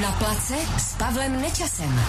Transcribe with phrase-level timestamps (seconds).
[0.00, 2.00] Na place s Pavlem Nečasem.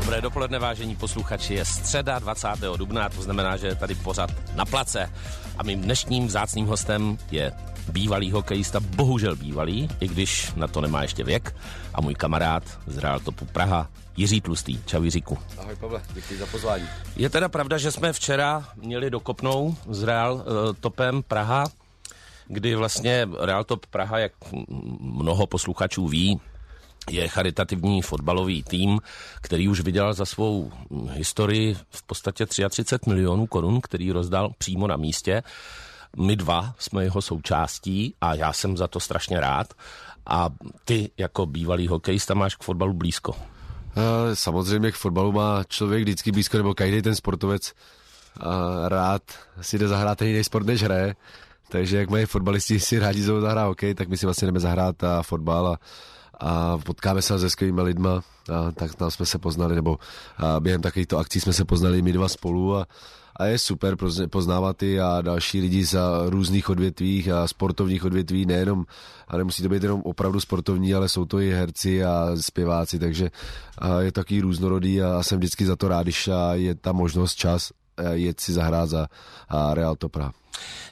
[0.00, 1.54] Dobré dopoledne, vážení posluchači.
[1.54, 2.48] Je středa 20.
[2.76, 5.10] dubna, to znamená, že je tady pořad na place.
[5.58, 7.52] A mým dnešním vzácným hostem je
[7.88, 11.56] bývalý hokejista, bohužel bývalý, i když na to nemá ještě věk,
[11.94, 14.82] a můj kamarád z Real Topu Praha, Jiří Tlustý.
[14.84, 15.38] Čau Jiříku.
[15.58, 16.88] Ahoj Pavle, děkuji za pozvání.
[17.16, 20.42] Je teda pravda, že jsme včera měli dokopnou s Real uh,
[20.80, 21.64] Topem Praha,
[22.46, 24.32] kdy vlastně Real Top Praha, jak
[25.00, 26.40] mnoho posluchačů ví,
[27.10, 29.00] je charitativní fotbalový tým,
[29.40, 30.72] který už vydělal za svou
[31.10, 35.42] historii v podstatě 33 milionů korun, který rozdal přímo na místě.
[36.16, 39.74] My dva jsme jeho součástí a já jsem za to strašně rád.
[40.26, 40.48] A
[40.84, 43.34] ty jako bývalý hokejista máš k fotbalu blízko.
[44.34, 47.72] Samozřejmě k fotbalu má člověk vždycky blízko, nebo každý ten sportovec
[48.40, 49.22] a rád
[49.60, 51.14] si jde zahrát jiný sport, než hraje.
[51.68, 55.22] Takže jak mají fotbalisti si rádi zahrát hokej, tak my si vlastně jdeme zahrát a
[55.22, 55.78] fotbal a,
[56.42, 59.98] a potkáme se se skvělými lidma, a tak tam jsme se poznali, nebo
[60.36, 62.86] a během takovýchto akcí jsme se poznali my dva spolu a,
[63.36, 63.96] a je super
[64.30, 65.96] poznávat i a další lidi z
[66.28, 68.84] různých odvětvích a sportovních odvětví, nejenom,
[69.28, 73.30] a nemusí to být jenom opravdu sportovní, ale jsou to i herci a zpěváci, takže
[73.78, 77.72] a je taky různorodý a jsem vždycky za to rád, když je ta možnost, čas
[78.12, 79.08] jet si zahrát za
[79.74, 80.32] Real Topra.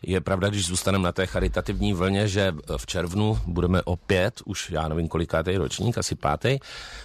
[0.02, 4.88] Je pravda, když zůstaneme na té charitativní vlně, že v červnu budeme opět, už já
[4.88, 6.58] nevím kolikátý ročník, asi pátý,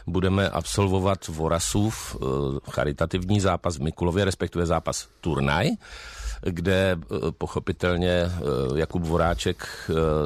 [0.08, 2.26] budeme absolvovat v Orasův eh,
[2.72, 5.70] charitativní zápas v Mikulově, respektive zápas turnaj,
[6.42, 8.30] kde eh, pochopitelně eh,
[8.76, 9.68] Jakub Voráček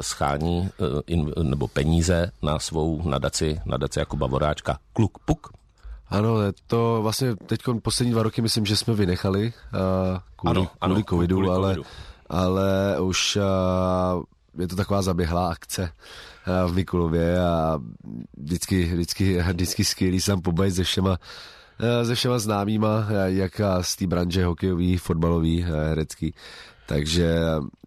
[0.00, 0.70] schání
[1.42, 5.59] nebo peníze na svou nadaci, nadaci Jakuba Voráčka Kluk Puk,
[6.10, 10.94] ano, to vlastně teď poslední dva roky myslím, že jsme vynechali uh, kvůli, ano, ano,
[10.94, 11.84] kvůli covidu, kvůli ale, covidu.
[12.28, 14.22] ale už uh,
[14.62, 17.80] je to taková zaběhlá akce uh, v Mikulově a
[18.36, 21.18] vždycky, vždycky, vždycky skvělý jsem pobavit se všema
[22.04, 26.34] se všema známýma, jak z té branže hokejový, fotbalový, herecký.
[26.86, 27.38] Takže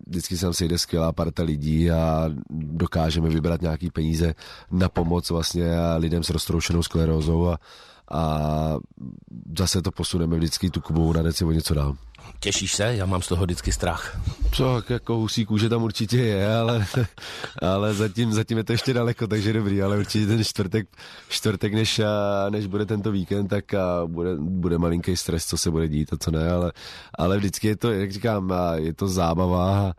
[0.08, 4.36] vždycky se tam sejde skvělá parta lidí a dokážeme vybrat nějaký peníze
[4.72, 5.66] na pomoc vlastně
[5.98, 7.58] lidem s roztroušenou sklerózou a,
[8.14, 8.78] a
[9.58, 11.96] zase to posuneme vždycky tu kubovou na deci o něco dál.
[12.40, 12.96] Těšíš se?
[12.96, 14.22] Já mám z toho vždycky strach.
[14.52, 16.86] Co, jako husí kůže tam určitě je, ale,
[17.62, 20.88] ale zatím, zatím je to ještě daleko, takže dobrý, ale určitě ten čtvrtek,
[21.30, 22.02] čtvrtek než,
[22.50, 23.66] než bude tento víkend, tak
[24.06, 26.72] bude, bude malinký stres, co se bude dít a co ne, ale,
[27.18, 29.94] ale vždycky je to, jak říkám, je to zábava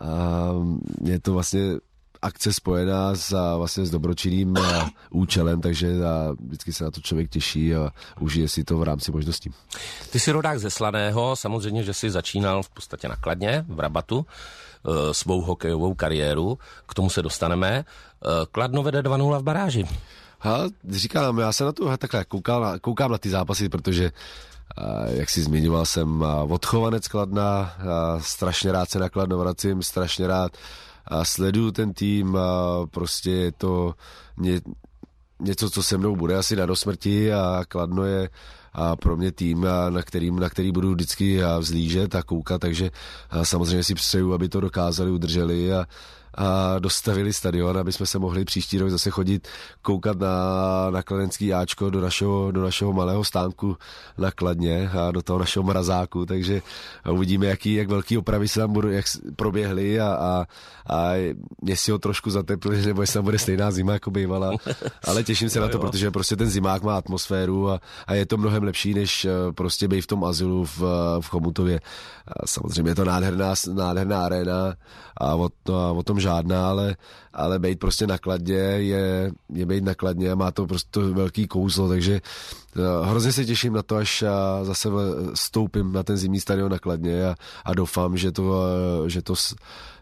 [0.00, 0.50] a
[1.04, 1.74] je to vlastně
[2.22, 7.30] akce spojená s, vlastně s dobročinným a, účelem, takže a vždycky se na to člověk
[7.30, 7.90] těší a
[8.20, 9.50] užije si to v rámci možností.
[10.10, 15.14] Ty jsi rodák ze Slaného, samozřejmě, že jsi začínal v podstatě nakladně v Rabatu e,
[15.14, 17.84] svou hokejovou kariéru, k tomu se dostaneme.
[18.52, 19.84] Kladno vede 2-0 v baráži.
[20.38, 24.10] Ha, říkám, já se na to takhle koukám na, koukám na ty zápasy, protože
[25.06, 27.74] jak si zmiňoval, jsem odchovanec Kladna,
[28.20, 30.56] strašně rád se na Kladno vracím, strašně rád
[31.04, 33.94] a sleduju ten tým a prostě je to
[34.38, 34.60] ně,
[35.40, 38.30] něco, co se mnou bude asi na dosmrti a Kladno je
[38.72, 42.90] a pro mě tým, na, kterým, na který budu vždycky vzlížet a koukat, takže
[43.42, 45.86] samozřejmě si přeju, aby to dokázali, udrželi a,
[46.34, 49.48] a dostavili stadion, aby jsme se mohli příští rok zase chodit
[49.82, 50.36] koukat na,
[50.90, 53.76] na kladenský Ačko do našeho, do našeho malého stánku
[54.18, 56.62] na Kladně a do toho našeho mrazáku, takže
[57.10, 59.04] uvidíme, jaký, jak velký opravy se tam budou, jak
[59.36, 60.46] proběhly a, a,
[60.94, 61.12] a
[61.64, 64.50] jestli ho trošku zateplili, nebo jestli tam bude stejná zima, jako bývala,
[65.04, 68.36] ale těším se na to, protože prostě ten zimák má atmosféru a, a je to
[68.36, 70.80] mnohem lepší, než eh, prostě být v tom azylu v,
[71.20, 71.80] v Chomutově.
[72.26, 74.74] A samozřejmě je to nádherná, nádherná arena
[75.16, 76.96] a o, a o tom žádná, ale,
[77.32, 82.20] ale být prostě nakladně je, je být nakladně a má to prostě velký kouzlo, takže
[82.76, 84.28] uh, hrozně se těším na to, až uh,
[84.66, 84.88] zase
[85.34, 87.34] stoupím na ten zimní stadion nakladně a,
[87.64, 89.34] a doufám, že to, uh, že to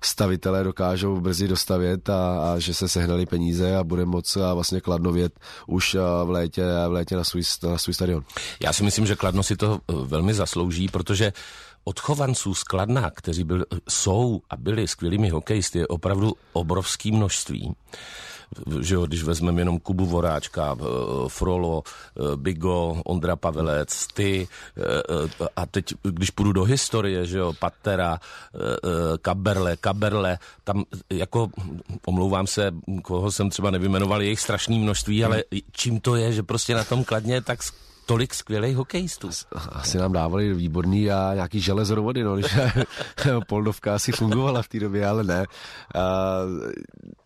[0.02, 4.80] stavitelé dokážou brzy dostavět a, a že se sehnali peníze a bude moc uh, vlastně
[4.80, 5.32] kladnovět
[5.66, 8.22] už uh, v létě, v létě na svůj, na svůj stadion.
[8.60, 11.32] Já si myslím, že Kladno si to velmi zaslouží, protože
[11.84, 17.74] odchovanců z Kladna, kteří byl, jsou a byli skvělými hokejisty, je opravdu obrovské množství.
[18.80, 20.84] Že jo, když vezmeme jenom Kubu Voráčka, eh,
[21.28, 27.52] Frolo, eh, Bigo, Ondra Pavelec, ty eh, a teď, když půjdu do historie, že jo,
[27.58, 28.20] Patera,
[29.22, 31.48] Kaberle, Kaberle, tam jako,
[32.06, 32.70] omlouvám se,
[33.02, 37.04] koho jsem třeba nevymenoval, jejich strašné množství, ale čím to je, že prostě na tom
[37.04, 37.62] kladně tak
[38.06, 39.30] tolik skvělých hokejistů.
[39.72, 42.56] Asi nám dávali výborný a nějaký železo do vody, no, když
[43.48, 45.46] poldovka asi fungovala v té době, ale ne.
[45.94, 46.38] A,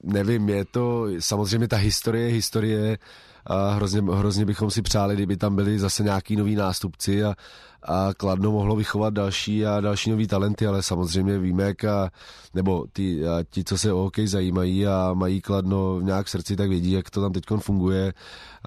[0.02, 2.98] nevím, je to samozřejmě ta historie, historie
[3.46, 7.34] a hrozně, hrozně bychom si přáli, kdyby tam byli zase nějaký noví nástupci a,
[7.82, 12.10] a Kladno mohlo vychovat další a další nový talenty, ale samozřejmě víme, jak a,
[12.54, 16.56] nebo ty, a ti, co se o hokej zajímají a mají Kladno nějak v srdci,
[16.56, 18.14] tak vědí, jak to tam teď funguje.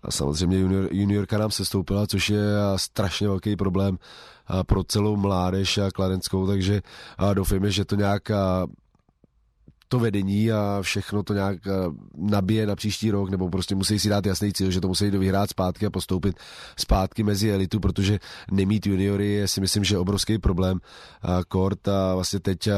[0.04, 2.42] A samozřejmě junior, juniorka nám se stoupila, což je
[2.76, 3.98] strašně velký problém
[4.66, 6.82] pro celou mládež a kladenskou, takže
[7.34, 8.32] doufejme, že to nějak
[9.88, 11.72] to vedení a všechno to nějak eh,
[12.18, 15.20] nabije na příští rok, nebo prostě musí si dát jasný cíl, že to musí do
[15.20, 16.36] vyhrát zpátky a postoupit
[16.80, 18.20] zpátky mezi elitu, protože
[18.52, 20.80] nemít juniory je si myslím, že obrovský problém.
[21.22, 22.70] A Kort a vlastně teď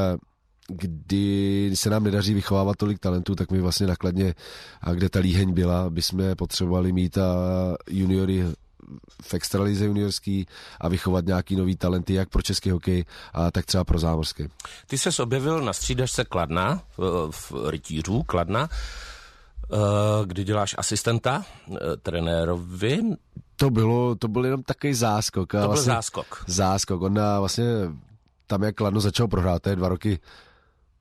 [0.70, 4.34] kdy se nám nedaří vychovávat tolik talentů, tak my vlastně nakladně,
[4.80, 7.34] a kde ta líheň byla, bychom potřebovali mít a
[7.90, 8.44] juniory
[9.22, 10.46] v extralize juniorský
[10.80, 13.04] a vychovat nějaký nový talenty, jak pro český hokej,
[13.34, 14.48] a tak třeba pro zámořský.
[14.86, 18.68] Ty se objevil na střídačce Kladna, v, v rytířů Kladna,
[19.72, 19.76] eh,
[20.26, 23.00] kdy děláš asistenta eh, trenérovi.
[23.56, 25.50] To bylo, to byl jenom takový záskok.
[25.50, 26.44] To byl vlastně, záskok.
[26.46, 27.02] Záskok.
[27.02, 27.64] On vlastně
[28.46, 30.18] tam, jak Kladno začal prohrát, to je dva roky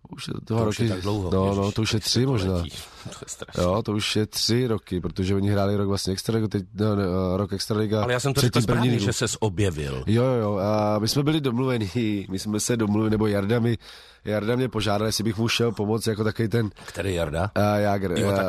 [0.09, 1.31] už je toho to roky, už je tak dlouho.
[1.33, 2.53] No, ježiš, no, to už je tři to možná.
[2.53, 2.71] Letí.
[3.53, 6.63] To je jo, to už je tři roky, protože oni hráli rok vlastně extraliga, teď
[6.73, 8.03] no, no, rok extraliga.
[8.03, 10.03] Ale já jsem to řekl správně, že ses objevil.
[10.07, 13.77] Jo, jo, jo, a my jsme byli domluveni, my jsme se domluvili, nebo Jarda mi,
[14.25, 16.69] Jarda mě požádal, jestli bych mu šel pomoct jako takový ten...
[16.85, 17.51] Který Jarda?
[17.55, 18.41] A Jágr, jo, a,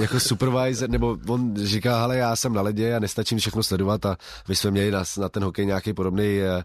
[0.00, 4.16] jako supervisor, nebo on říká, ale já jsem na ledě a nestačím všechno sledovat a
[4.48, 6.64] my jsme měli na, na ten hokej nějaký podobný a, a,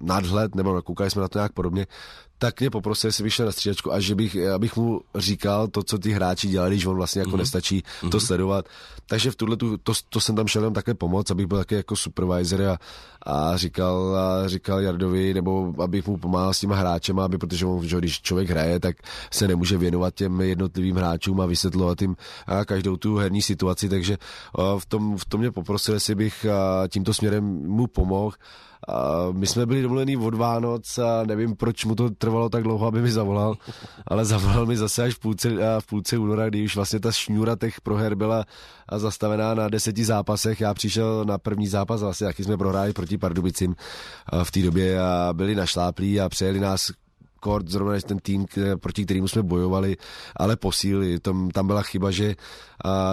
[0.00, 1.86] nadhled, nebo koukali jsme na to nějak podobně,
[2.44, 5.98] tak mě poprosil, jestli vyšel na střídačku a že bych, abych mu říkal to, co
[5.98, 7.38] ty hráči dělali, když on vlastně jako mm-hmm.
[7.38, 8.10] nestačí mm-hmm.
[8.10, 8.68] to sledovat.
[9.06, 11.76] Takže v tuhle tu, to, to, jsem tam šel jenom také pomoc, abych byl také
[11.76, 12.78] jako supervisor a,
[13.22, 17.88] a říkal, a říkal Jardovi, nebo abych mu pomáhal s těma hráčem, aby, protože on,
[17.88, 18.96] že, když člověk hraje, tak
[19.30, 24.16] se nemůže věnovat těm jednotlivým hráčům a vysvětlovat jim a každou tu herní situaci, takže
[24.78, 26.46] v tom, v tom mě poprosil, jestli bych
[26.88, 28.36] tímto směrem mu pomohl
[29.32, 33.02] my jsme byli domluvení od Vánoc a nevím, proč mu to trvalo tak dlouho, aby
[33.02, 33.54] mi zavolal,
[34.06, 35.48] ale zavolal mi zase až v půlce,
[35.80, 38.44] v půlce února, kdy už vlastně ta šňůra těch proher byla
[38.96, 40.60] zastavená na deseti zápasech.
[40.60, 43.76] Já přišel na první zápas, vlastně jaký jsme prohráli proti Pardubicím
[44.42, 46.90] v té době a byli našláplí a přejeli nás
[47.40, 48.46] kort, zrovna ten tým,
[48.80, 49.96] proti kterému jsme bojovali,
[50.36, 51.20] ale posílili.
[51.20, 52.34] Tam, tam byla chyba, že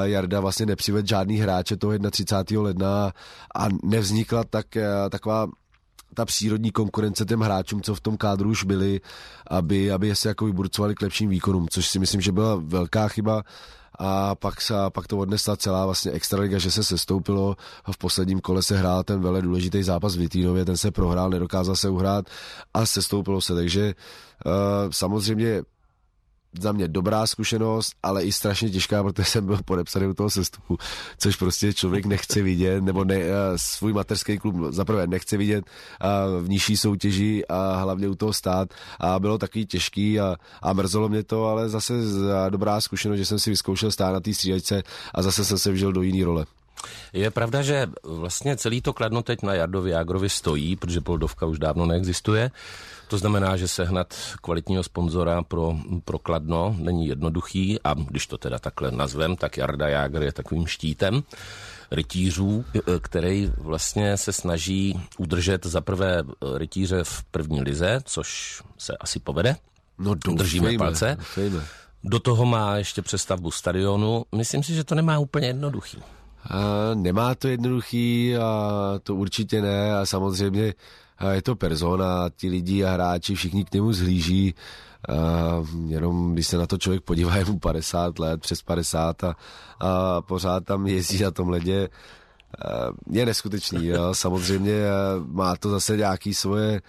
[0.04, 2.64] Jarda vlastně nepřived žádný hráče toho 31.
[2.64, 3.12] ledna
[3.56, 4.66] a nevznikla tak,
[5.10, 5.48] taková
[6.14, 9.02] ta přírodní konkurence těm hráčům, co v tom kádru už byli,
[9.48, 13.44] aby, aby se jako vyburcovali k lepším výkonům, což si myslím, že byla velká chyba
[14.00, 17.56] a pak, se, pak to odnesla celá vlastně extraliga, že se sestoupilo.
[17.92, 21.76] V posledním kole se hrál ten vele důležitý zápas v Litínově, ten se prohrál, nedokázal
[21.76, 22.26] se uhrát
[22.74, 23.96] a sestoupilo se, takže
[24.46, 24.52] uh,
[24.92, 25.64] samozřejmě
[26.60, 30.78] za mě dobrá zkušenost, ale i strašně těžká, protože jsem byl podepsaný u toho sestupu,
[31.18, 35.66] což prostě člověk nechce vidět, nebo ne, eh, svůj mateřský klub zaprvé nechce vidět
[36.42, 38.70] v nižší soutěži a hlavně u toho stát
[39.00, 41.94] a bylo takový těžký a, a mrzelo mě to, ale zase
[42.50, 44.84] dobrá zkušenost, že jsem si vyzkoušel stát na té střídačce
[45.14, 46.46] a zase jsem se vžil do jiné role.
[47.14, 51.60] Je pravda, že vlastně celý to kladno teď na Jardovi Jágrovi stojí, protože Poldovka už
[51.60, 52.52] dávno neexistuje.
[53.08, 55.76] To znamená, že sehnat kvalitního sponzora pro,
[56.06, 60.68] pro Kladno není jednoduchý a když to teda takhle nazvem, tak Jarda Jágr je takovým
[60.68, 61.24] štítem
[61.92, 62.66] rytířů,
[63.02, 66.24] který vlastně se snaží udržet za prvé
[66.58, 69.56] rytíře v první lize, což se asi povede.
[70.00, 71.16] No doufejme, Držíme palce.
[71.20, 71.66] Doufejme.
[72.04, 74.26] Do toho má ještě přestavbu stadionu.
[74.36, 75.98] Myslím si, že to nemá úplně jednoduchý.
[76.50, 76.60] A
[76.94, 78.72] nemá to jednoduchý a
[79.04, 80.74] to určitě ne a samozřejmě
[81.32, 84.56] je to persona, ti lidi a hráči, všichni k němu zhlíží.
[85.88, 89.36] Jenom když se na to člověk podívá, je mu 50 let, přes 50 a,
[89.80, 91.90] a pořád tam jezdí na tom ledě,
[93.12, 93.86] je neskutečný.
[93.86, 94.10] Jo.
[94.14, 94.84] Samozřejmě
[95.26, 96.82] má to zase nějaký svoje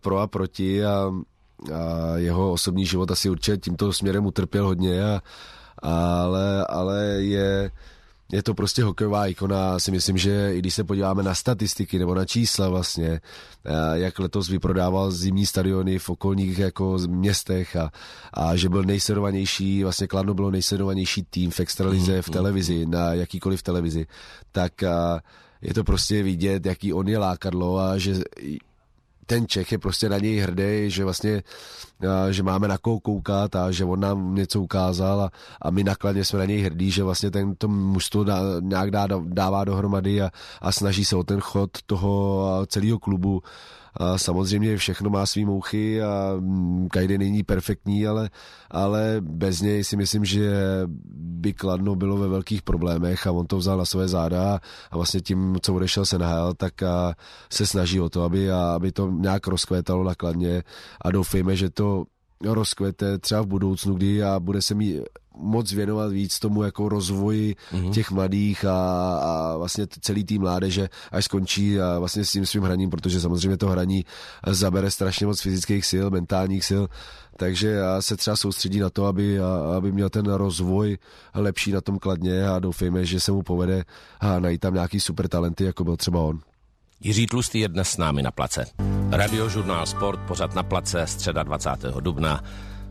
[0.00, 1.12] pro a proti a,
[1.74, 5.20] a jeho osobní život asi určitě tímto směrem utrpěl hodně, a,
[5.82, 7.70] ale, ale je
[8.32, 9.78] je to prostě hokejová ikona.
[9.78, 13.08] Si myslím, že i když se podíváme na statistiky nebo na čísla vlastně,
[13.64, 17.90] eh, jak letos vyprodával zimní stadiony v okolních jako městech a,
[18.32, 23.12] a že byl nejsledovanější, vlastně Kladno bylo nejsledovanější tým v extralize v mhm, televizi, na
[23.12, 24.06] jakýkoliv televizi,
[24.52, 25.20] tak a,
[25.62, 28.14] je to prostě vidět, jaký on je lákadlo a že
[29.26, 31.42] ten Čech je prostě na něj hrdý, že vlastně
[32.30, 35.30] že máme na koho koukat a že on nám něco ukázal a,
[35.62, 39.06] a my nakladně jsme na něj hrdí, že vlastně ten to mužstvo dá, nějak dá,
[39.22, 43.42] dává dohromady a, a snaží se o ten chod toho celého klubu.
[43.96, 48.30] A samozřejmě všechno má svý mouchy a mm, každý není perfektní, ale,
[48.70, 50.52] ale bez něj si myslím, že
[51.16, 54.60] by Kladno bylo ve velkých problémech a on to vzal na své záda
[54.90, 57.14] a vlastně tím, co odešel se nahájel, tak a
[57.50, 60.62] se snaží o to, aby, a, aby to nějak rozkvétalo na Kladně.
[61.00, 61.95] A doufejme, že to
[62.44, 65.02] rozkvete třeba v budoucnu, kdy a bude se mít
[65.36, 67.90] moc věnovat víc tomu jako rozvoji mm-hmm.
[67.90, 68.78] těch mladých a,
[69.16, 73.56] a vlastně celý tým mládeže, až skončí a vlastně s tím svým hraním, protože samozřejmě
[73.56, 74.04] to hraní
[74.46, 76.82] zabere strašně moc fyzických sil, mentálních sil,
[77.36, 79.38] takže se třeba soustředí na to, aby,
[79.76, 80.98] aby měl ten rozvoj
[81.34, 83.84] lepší na tom kladně a doufejme, že se mu povede
[84.20, 86.40] a najít tam nějaký super talenty, jako byl třeba on.
[87.00, 88.66] Jiří Tlustý je dnes s námi na place.
[89.10, 91.70] Radiožurnál Sport, pořad na place, středa 20.
[92.00, 92.42] dubna.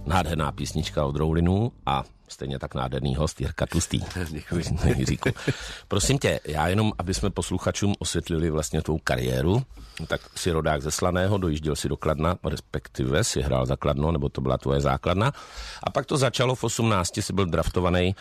[0.06, 4.02] Nádherná písnička od Roulinu a stejně tak nádherný host Jirka Tlustý.
[4.30, 5.34] Děkuji.
[5.88, 9.64] Prosím tě, já jenom, aby jsme posluchačům osvětlili vlastně tvou kariéru,
[10.08, 14.30] tak si rodák ze Slaného, dojížděl si do Kladna, respektive si hrál za Kladno, nebo
[14.30, 15.34] to byla tvoje základna.
[15.84, 18.16] A pak to začalo v 18, si byl draftovaný,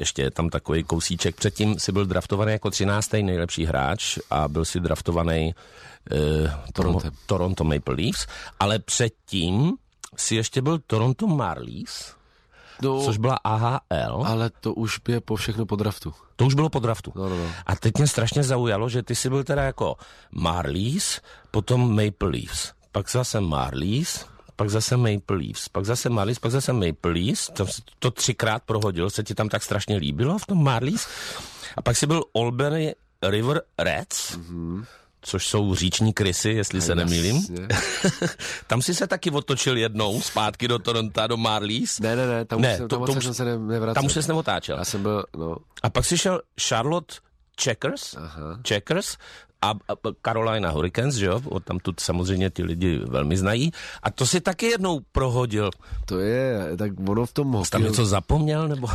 [0.00, 3.12] ještě je tam takový kousíček, předtím si byl draftovaný jako 13.
[3.12, 5.54] nejlepší hráč a byl si draftovaný
[6.12, 6.16] eh,
[6.72, 7.10] Toronto.
[7.26, 8.26] Toronto Maple Leafs,
[8.60, 9.72] ale předtím
[10.16, 12.14] si ještě byl Toronto Marlies,
[12.82, 14.22] No, což byla AHL.
[14.26, 16.14] Ale to už je po všechno po draftu.
[16.36, 17.12] To už bylo po draftu.
[17.14, 17.50] No, no, no.
[17.66, 19.96] A teď mě strašně zaujalo, že ty jsi byl teda jako
[20.32, 24.26] Marlies, potom Maple Leafs, pak zase Marlies,
[24.56, 27.66] pak zase Maple Leafs, pak zase Marlies, pak zase Maple Leafs, to,
[27.98, 31.08] to třikrát prohodil, se ti tam tak strašně líbilo v tom Marlies.
[31.76, 34.84] A pak si byl Albany River Reds, mm-hmm
[35.26, 37.46] což jsou říční krysy, jestli se nemýlím.
[38.66, 42.00] tam si se taky otočil jednou zpátky do Toronto, do Marlies.
[42.00, 43.94] Ne, ne, ne, tam, ne, už, to, tam, to, už, jsem se nevracel.
[43.94, 44.78] Tam už se neotáčel.
[44.78, 45.56] Já jsem byl, no.
[45.82, 47.14] A pak si šel Charlotte
[47.60, 48.58] Checkers, Aha.
[48.68, 49.16] Checkers
[49.62, 49.94] a, a
[50.26, 51.40] Carolina Hurricanes, že jo?
[51.64, 53.70] Tam tu samozřejmě ty lidi velmi znají.
[54.02, 55.70] A to si taky jednou prohodil.
[56.04, 57.70] To je, tak ono v tom hokej...
[57.70, 58.88] tam něco zapomněl, nebo?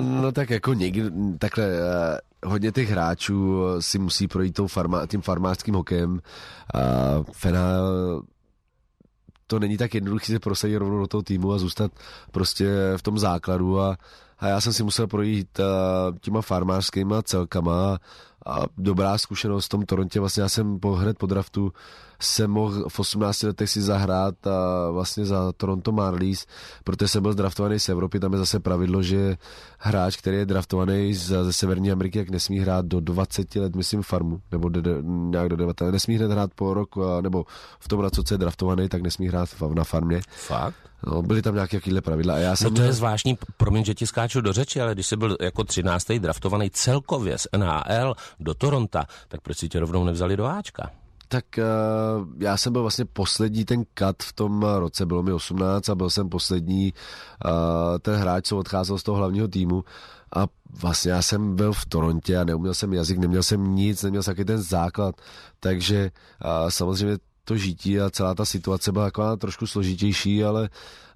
[0.00, 5.20] no tak jako někdy, takhle, eh, hodně těch hráčů si musí projít tou farma, tím
[5.20, 6.20] farmářským hokejem.
[6.74, 6.80] A
[7.32, 7.60] Fena
[9.46, 11.92] to není tak jednoduché se prosadit rovnou do toho týmu a zůstat
[12.30, 12.66] prostě
[12.96, 13.96] v tom základu a,
[14.38, 17.98] a já jsem si musel projít uh, těma farmářskýma celkama
[18.46, 20.20] a dobrá zkušenost v tom Torontě.
[20.20, 21.72] Vlastně já jsem po, hned po draftu
[22.20, 26.46] jsem mohl v 18 letech si zahrát a vlastně za Toronto Marlies,
[26.84, 29.36] protože jsem byl draftovaný z Evropy, tam je zase pravidlo, že
[29.78, 34.02] hráč, který je draftovaný z, ze Severní Ameriky, jak nesmí hrát do 20 let, myslím,
[34.02, 37.44] farmu, nebo do, do, nějak do 19, nesmí hned hrát po roku, nebo
[37.78, 40.20] v tom roce, co je draftovaný, tak nesmí hrát na farmě.
[40.30, 40.87] Fakt?
[41.06, 42.34] No, byly tam nějaké takovéhle pravidla.
[42.34, 45.06] A já jsem no to je zvláštní, promiň, že ti skáču do řeči, ale když
[45.06, 46.06] jsi byl jako 13.
[46.18, 50.90] draftovaný celkově z NHL do Toronto, tak proč si tě rovnou nevzali do Ačka?
[51.28, 55.88] Tak uh, já jsem byl vlastně poslední ten kat v tom roce, bylo mi 18
[55.88, 56.92] a byl jsem poslední
[57.44, 59.84] uh, ten hráč, co odcházel z toho hlavního týmu
[60.36, 60.46] a
[60.80, 64.34] vlastně já jsem byl v Torontě a neuměl jsem jazyk, neměl jsem nic, neměl jsem
[64.34, 65.14] taky ten základ,
[65.60, 66.10] takže
[66.44, 70.68] uh, samozřejmě to žití a celá ta situace byla taková trošku složitější, ale,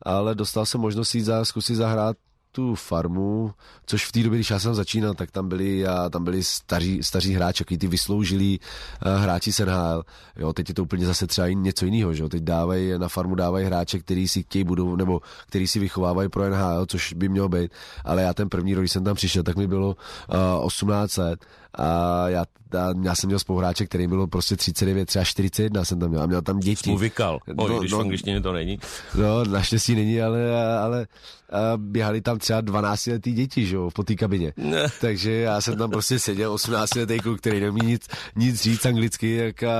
[0.03, 2.17] ale dostal jsem možnost jít za, zkusit zahrát
[2.53, 3.55] tu farmu,
[3.87, 7.03] což v té době, když já jsem začínal, tak tam byli, a tam byli staří,
[7.03, 8.61] staří hráči, ty vysloužilí
[9.07, 10.03] uh, hráči z NHL.
[10.37, 12.29] Jo, teď je to úplně zase třeba něco jiného, že jo?
[12.29, 16.51] Teď dávají, na farmu dávají hráče, který si chtějí budou, nebo který si vychovávají pro
[16.51, 17.73] NHL, což by mělo být.
[18.05, 21.47] Ale já ten první rok, když jsem tam přišel, tak mi bylo uh, 18 let
[21.75, 22.45] a já,
[22.75, 26.27] já, já jsem měl spoluhráče, který bylo prostě 39, třeba 41 jsem tam měl a
[26.27, 26.91] měl tam děti.
[26.91, 28.79] Jsi vykal, no, když no, v angličtině to není.
[29.15, 31.07] No, naštěstí není, ale, ale
[31.53, 34.53] a běhali tam třeba 12 letý děti, že jo, po té kabině.
[34.57, 34.87] Ne.
[35.01, 39.37] Takže já jsem tam prostě seděl 18 letý kluk, který nemí nic, nic říct anglicky,
[39.37, 39.73] jak a,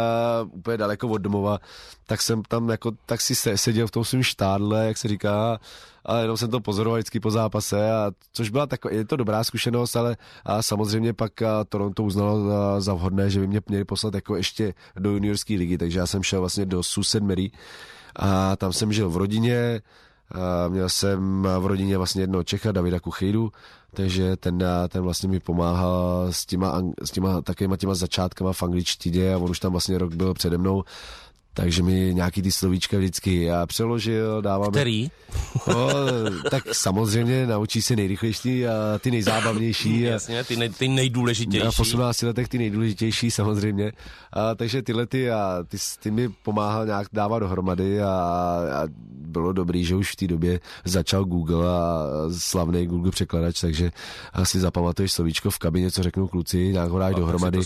[0.53, 1.59] úplně daleko od domova,
[2.07, 5.61] tak jsem tam jako, tak si seděl v tom svým štádle, jak se říká,
[6.05, 9.45] ale jenom jsem to pozoroval vždycky po zápase, a což byla tak, je to dobrá
[9.45, 13.85] zkušenost, ale a samozřejmě pak a Toronto uznalo za, za vhodné, že by mě měli
[13.85, 17.51] poslat jako ještě do juniorské ligy, takže já jsem šel vlastně do Susan Mary
[18.17, 20.12] a tam jsem žil v rodině, a
[20.69, 23.53] měl jsem v rodině vlastně jednoho Čecha, Davida Kuchejdu,
[23.95, 29.35] takže ten, ten vlastně mi pomáhal s těma, s těma takovýma těma začátkama v angličtině
[29.35, 30.85] a on už tam vlastně rok byl přede mnou
[31.55, 35.11] takže mi nějaký ty slovíčka vždycky já přeložil, dával Který?
[35.69, 35.89] No,
[36.51, 40.01] tak samozřejmě naučí se nejrychlejší a ty nejzábavnější.
[40.01, 41.67] Jasně, ty, nej, ty nejdůležitější.
[41.67, 43.93] A v 18 letech ty nejdůležitější samozřejmě.
[44.33, 48.89] A, takže tyhle ty, a ty, ty mi pomáhal nějak dávat dohromady a, a
[49.33, 52.07] bylo dobrý, že už v té době začal Google a
[52.39, 53.91] slavný Google překladač, takže
[54.33, 57.59] asi zapamatuješ slovíčko v kabině, co řeknou kluci, nějak ho dáš dohromady.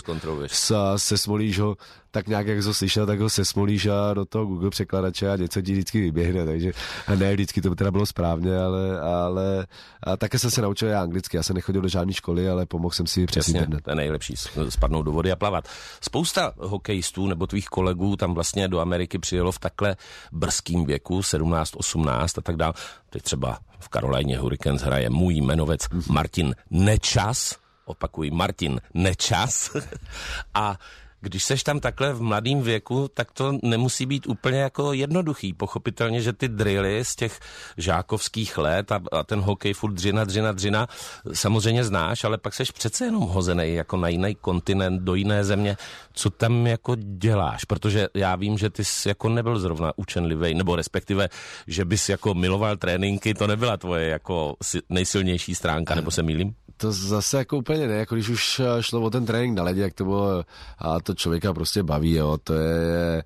[0.47, 1.77] Se, se smolíš ho
[2.11, 5.35] tak nějak, jak jsi ho slyšel, tak ho sesmolíš a do toho Google překladače a
[5.35, 6.71] něco ti vždycky vyběhne, takže
[7.15, 9.67] ne vždycky to teda bylo správně, ale, ale
[10.03, 12.93] a také jsem se naučil já anglicky, já jsem nechodil do žádné školy, ale pomohl
[12.93, 13.83] jsem si přes internet.
[13.83, 14.33] To je nejlepší,
[14.69, 15.67] spadnout do vody a plavat.
[16.01, 19.95] Spousta hokejistů nebo tvých kolegů tam vlastně do Ameriky přijelo v takhle
[20.31, 22.73] brzkým věku, 17, 18 a tak dále.
[23.09, 29.75] Teď třeba v Karolajně Hurricanes hraje můj jmenovec Martin Nečas, opakuji, Martin Nečas.
[30.53, 30.77] a
[31.21, 35.53] když seš tam takhle v mladém věku, tak to nemusí být úplně jako jednoduchý.
[35.53, 37.39] Pochopitelně, že ty drily z těch
[37.77, 40.87] žákovských let a, a ten hokej furt dřina, dřina, dřina,
[41.33, 45.77] samozřejmě znáš, ale pak seš přece jenom hozený jako na jiný kontinent, do jiné země.
[46.13, 47.63] Co tam jako děláš?
[47.63, 51.29] Protože já vím, že ty jsi jako nebyl zrovna učenlivý, nebo respektive,
[51.67, 54.55] že bys jako miloval tréninky, to nebyla tvoje jako
[54.89, 56.55] nejsilnější stránka, nebo se mýlím?
[56.77, 59.81] To zase jako úplně ne, jako když už eh, šlo o ten trénink na ledě,
[59.81, 60.43] jak to bylo,
[60.79, 63.23] a to člověka prostě baví, jo, to je,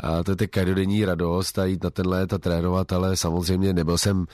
[0.00, 3.72] a to je ta každodenní radost a jít na ten let a trénovat, ale samozřejmě
[3.72, 4.26] nebyl jsem,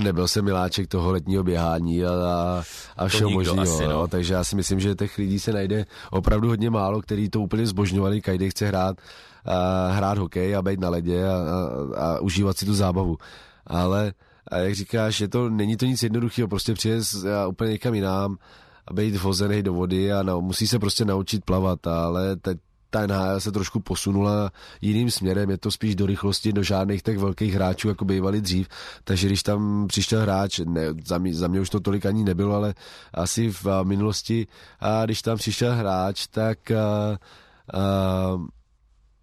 [0.00, 2.62] nebyl jsem miláček toho letního běhání a, a,
[2.96, 4.08] a všeho možného, no.
[4.08, 7.66] takže já si myslím, že těch lidí se najde opravdu hodně málo, který to úplně
[7.66, 8.96] zbožňovali, každý chce hrát,
[9.44, 13.16] a, hrát hokej a být na ledě a, a, a užívat si tu zábavu.
[13.66, 14.12] Ale
[14.48, 17.04] a jak říkáš, je to, není to nic jednoduchého, prostě přijet
[17.48, 18.36] úplně někam jinam
[18.86, 22.58] a být vozený do vody a na, musí se prostě naučit plavat, ale teď
[22.94, 27.18] ta NHL se trošku posunula jiným směrem, je to spíš do rychlosti, do žádných těch
[27.18, 28.68] velkých hráčů, jako bývali dřív,
[29.04, 32.54] takže když tam přišel hráč, ne, za, mě, za mě už to tolik ani nebylo,
[32.54, 32.74] ale
[33.14, 34.46] asi v minulosti,
[34.80, 37.18] a když tam přišel hráč, tak a,
[37.72, 38.38] a,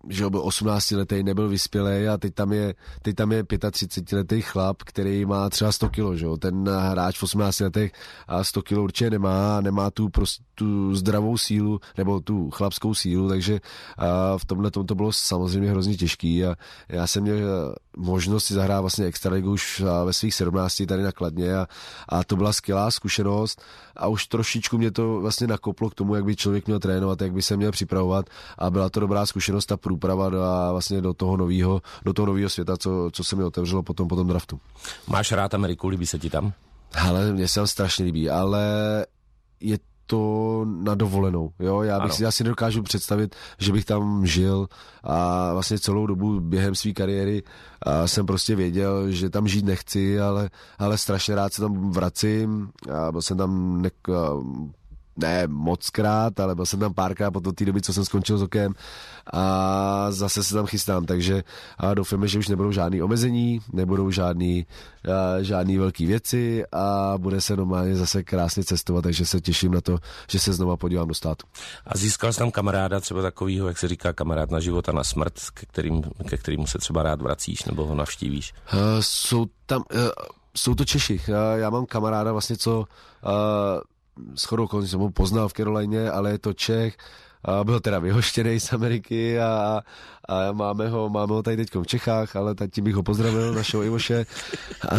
[0.09, 4.41] že byl 18 letý, nebyl vyspělý a teď tam je, teď tam je 35 letý
[4.41, 6.37] chlap, který má třeba 100 kg, že jo?
[6.37, 7.91] ten hráč v 18 letech
[8.27, 13.29] a 100 kg určitě nemá, nemá tu, prostě, tu zdravou sílu, nebo tu chlapskou sílu,
[13.29, 13.59] takže
[13.97, 16.55] a v tomhle tom to bylo samozřejmě hrozně těžký a
[16.89, 21.57] já jsem měl možnost si zahrát vlastně extraligu už ve svých 17 tady na Kladně
[21.57, 21.67] a,
[22.09, 23.61] a to byla skvělá zkušenost
[23.95, 27.33] a už trošičku mě to vlastně nakoplo k tomu, jak by člověk měl trénovat, jak
[27.33, 28.25] by se měl připravovat
[28.57, 30.39] a byla to dobrá zkušenost a průprava do,
[30.71, 34.15] vlastně do toho nového do toho nového světa, co, co se mi otevřelo potom po
[34.15, 34.59] tom draftu.
[35.07, 36.53] Máš rád Ameriku, líbí se ti tam?
[36.93, 38.61] Ale mně se tam strašně líbí, ale
[39.59, 39.77] je
[40.11, 41.51] to na dovolenou.
[41.59, 41.81] Jo?
[41.81, 44.67] Já, bych si, já si nedokážu představit, že bych tam žil
[45.03, 47.43] a vlastně celou dobu během své kariéry
[47.81, 52.69] a jsem prostě věděl, že tam žít nechci, ale, ale strašně rád se tam vracím.
[52.93, 53.89] A byl jsem tam ne,
[55.21, 58.41] ne moc krát, ale byl jsem tam párkrát po té doby, co jsem skončil s
[58.41, 58.73] okem
[59.33, 61.43] a zase se tam chystám, takže
[61.77, 64.65] a doufáme, že už nebudou žádný omezení, nebudou žádný,
[65.05, 69.81] a, žádný velký věci a bude se normálně zase krásně cestovat, takže se těším na
[69.81, 69.97] to,
[70.29, 71.47] že se znova podívám do státu.
[71.85, 75.03] A získal jsi tam kamaráda třeba takového, jak se říká, kamarád na život a na
[75.03, 78.53] smrt, ke, kterým, ke kterému se třeba rád vracíš nebo ho navštívíš?
[78.73, 79.99] Uh, jsou tam, uh,
[80.57, 81.21] jsou to Češi.
[81.27, 82.85] Já, já mám kamaráda vlastně, co uh,
[84.35, 86.97] s chodou jsem ho poznal v Karolajně, ale je to Čech,
[87.45, 89.81] a byl teda vyhoštěný z Ameriky a,
[90.29, 93.53] a máme, ho, máme ho tady teď v Čechách, ale tak tím bych ho pozdravil,
[93.53, 94.25] našeho Ivoše.
[94.89, 94.95] A,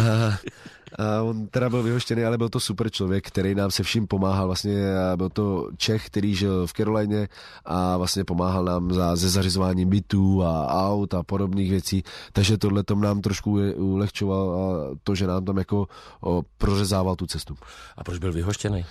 [0.99, 4.47] a on teda byl vyhoštěný, ale byl to super člověk, který nám se vším pomáhal.
[4.47, 7.27] Vlastně byl to Čech, který žil v Karolajně
[7.65, 12.03] a vlastně pomáhal nám za, ze zařizováním bytů a aut a podobných věcí.
[12.33, 15.87] Takže tohle tom nám trošku ulehčoval a to, že nám tam jako
[16.21, 17.55] o, prořezával tu cestu.
[17.97, 18.85] A proč byl vyhoštěný?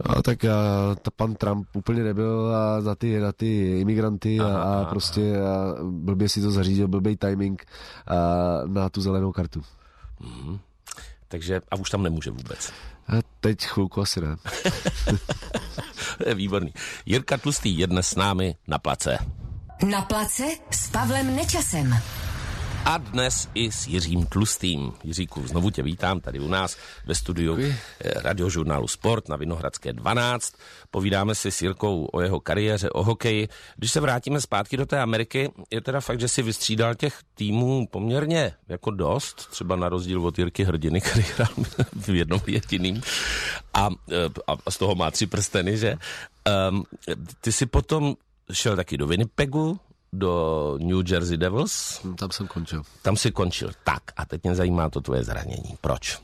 [0.00, 0.48] A tak a,
[1.02, 5.74] ta pan Trump úplně nebyl a na ty, na ty imigranty a, a prostě a
[5.82, 7.66] blbě si to zařídil, blbý timing
[8.06, 8.16] a,
[8.66, 9.60] na tu zelenou kartu.
[10.20, 10.58] Mm-hmm.
[11.28, 12.72] Takže a už tam nemůže vůbec.
[13.08, 14.36] A teď chvilku asi ne.
[16.34, 16.72] Výborný.
[17.06, 19.18] Jirka Tlustý je dnes s námi na place.
[19.88, 21.96] Na place s Pavlem Nečasem
[22.86, 24.92] a dnes i s Jiřím Tlustým.
[25.04, 27.76] Jiříku, znovu tě vítám tady u nás ve studiu Děkuji.
[28.00, 30.54] Eh, radiožurnálu Sport na Vinohradské 12.
[30.90, 33.48] Povídáme si s Jirkou o jeho kariéře, o hokeji.
[33.76, 37.88] Když se vrátíme zpátky do té Ameriky, je teda fakt, že si vystřídal těch týmů
[37.90, 41.54] poměrně jako dost, třeba na rozdíl od Jirky Hrdiny, který hrál
[41.92, 43.02] v jednom jediným
[43.74, 45.96] a, eh, a z toho má tři prsteny, že?
[46.70, 46.84] Um,
[47.40, 48.14] ty si potom
[48.52, 49.80] šel taky do Winnipegu,
[50.18, 52.00] do New Jersey Devils.
[52.04, 52.82] Hm, tam jsem končil.
[53.02, 53.70] Tam si končil.
[53.84, 55.76] Tak a teď mě zajímá to tvoje zranění.
[55.80, 56.18] Proč?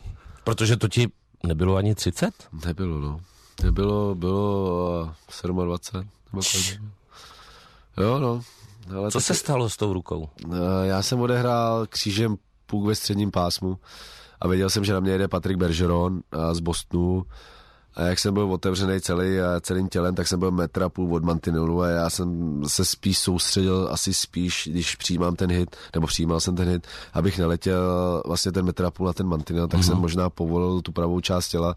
[0.45, 1.09] Protože to ti
[1.47, 2.35] nebylo ani 30?
[2.67, 3.21] Nebylo, no.
[3.63, 6.09] Nebylo, bylo 27.
[6.33, 6.43] Nebo
[7.97, 8.41] jo, no.
[8.97, 10.29] Ale Co se stalo s tou rukou?
[10.83, 13.79] Já jsem odehrál křížem půk ve středním pásmu
[14.41, 16.21] a věděl jsem, že na mě jede Patrik Bergeron
[16.53, 17.25] z Bostonu
[17.95, 21.25] a jak jsem byl otevřený celý a celým tělem, tak jsem byl metra půl od
[21.25, 26.41] mantinelu a já jsem se spíš soustředil, asi spíš, když přijímám ten hit, nebo přijímal
[26.41, 29.87] jsem ten hit, abych neletěl vlastně ten metra půl na ten mantinel, tak mm-hmm.
[29.87, 31.77] jsem možná povolil tu pravou část těla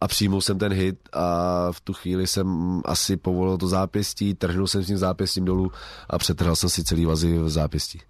[0.00, 4.66] a přijmul jsem ten hit a v tu chvíli jsem asi povolil to zápěstí, trhnul
[4.66, 5.72] jsem s tím zápěstím dolů
[6.10, 8.00] a přetrhal jsem si celý vazy v zápěstí.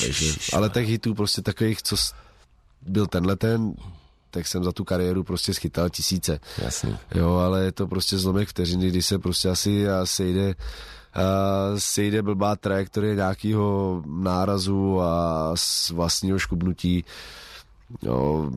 [0.00, 1.96] Takže, ale těch hitů prostě takových, co
[2.82, 3.74] byl tenhle ten,
[4.32, 6.40] tak jsem za tu kariéru prostě schytal tisíce.
[6.58, 6.96] Jasný.
[7.14, 10.54] Jo, ale je to prostě zlomek vteřiny, kdy se prostě asi sejde
[11.14, 11.22] a
[11.78, 17.04] sejde blbá trajektorie nějakého nárazu a z vlastního škubnutí.
[18.02, 18.50] Jo,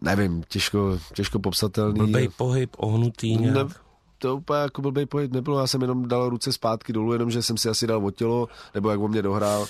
[0.00, 1.98] nevím, těžko, těžko popsatelný.
[1.98, 3.54] Blbej pohyb, ohnutý nějak.
[3.54, 3.74] Ne,
[4.18, 7.42] to úplně jako blbej pohyb nebylo, já jsem jenom dal ruce zpátky dolů, jenom že
[7.42, 9.66] jsem si asi dal o tělo, nebo jak o mě dohrál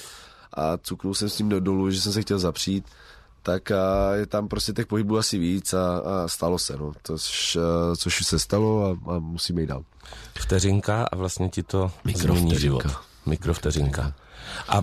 [0.54, 2.84] a cuknul jsem s tím dolů, že jsem se chtěl zapřít
[3.42, 6.92] tak a je tam prostě těch pohybů asi víc a, a stalo se, no.
[7.02, 7.58] Což,
[7.96, 9.84] což se stalo a, a musíme jít dál.
[10.34, 13.11] Vteřinka a vlastně ti to změní život.
[13.26, 14.12] Mikrovteřinka.
[14.68, 14.82] A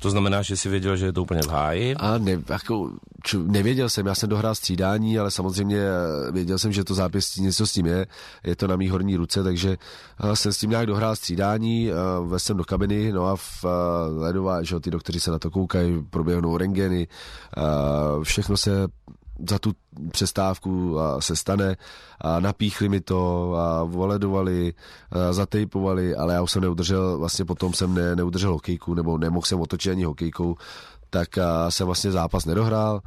[0.00, 1.94] to znamená, že jsi věděl, že je to úplně v háji?
[1.94, 2.90] A ne, jako,
[3.22, 7.42] čo, nevěděl jsem, já jsem dohrál střídání, ale samozřejmě eh, věděl jsem, že to zápěstí
[7.42, 8.06] něco s tím je,
[8.44, 9.78] je to na mý horní ruce, takže
[10.24, 13.64] uh, jsem s tím nějak dohrál střídání, uh, vesem do kabiny, no a v
[14.16, 17.08] ledová, že ty doktory se na to koukají, proběhnou rengeny,
[18.22, 18.88] všechno se
[19.48, 19.72] za tu
[20.10, 21.76] přestávku a se stane
[22.20, 24.74] a napíchli mi to a voledovali,
[25.10, 29.46] a zatejpovali, ale já už jsem neudržel, vlastně potom jsem ne, neudržel hokejku, nebo nemohl
[29.46, 30.56] jsem otočit ani hokejkou,
[31.10, 33.00] tak a jsem vlastně zápas nedohrál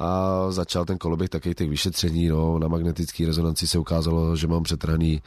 [0.00, 4.62] a začal ten koloběh taky těch vyšetření, no, na magnetické rezonanci se ukázalo, že mám
[4.62, 5.22] přetrhaný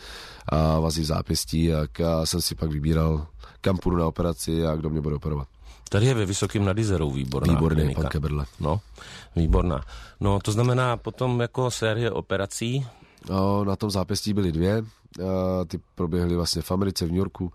[0.49, 1.87] a vazy v zápěstí a
[2.23, 3.27] jsem si pak vybíral,
[3.61, 5.47] kam půjdu na operaci a kdo mě bude operovat.
[5.89, 6.77] Tady je ve Vysokým nad
[7.13, 8.01] výborná Výborný, klinika.
[8.01, 8.45] pan Keberle.
[8.59, 8.79] No,
[9.35, 9.81] výborná.
[10.19, 12.85] No, to znamená potom jako série operací?
[13.29, 14.83] No, na tom zápěstí byly dvě.
[15.67, 17.51] Ty proběhly vlastně v Americe, v New Yorku.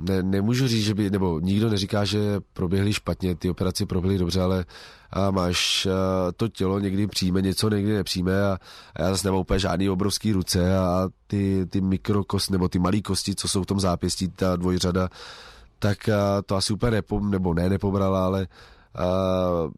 [0.00, 4.40] Ne, nemůžu říct, že by, nebo nikdo neříká, že proběhly špatně, ty operace proběhly dobře,
[4.40, 4.64] ale
[5.12, 5.88] a máš
[6.36, 8.58] to tělo někdy přijme něco, někdy nepřijme a,
[8.96, 13.00] a já zase nemám úplně žádný obrovský ruce a ty, ty mikrokost nebo ty malé
[13.00, 15.08] kosti, co jsou v tom zápěstí, ta dvojřada,
[15.80, 16.14] tak uh,
[16.46, 18.48] to asi úplně nepo, nebo ne nepobrala, ale
[19.00, 19.72] uh,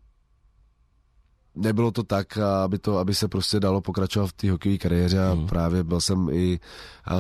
[1.55, 5.35] nebylo to tak, aby, to, aby se prostě dalo pokračovat v té hokejové kariéře a
[5.35, 5.47] mm.
[5.47, 6.61] právě byl jsem i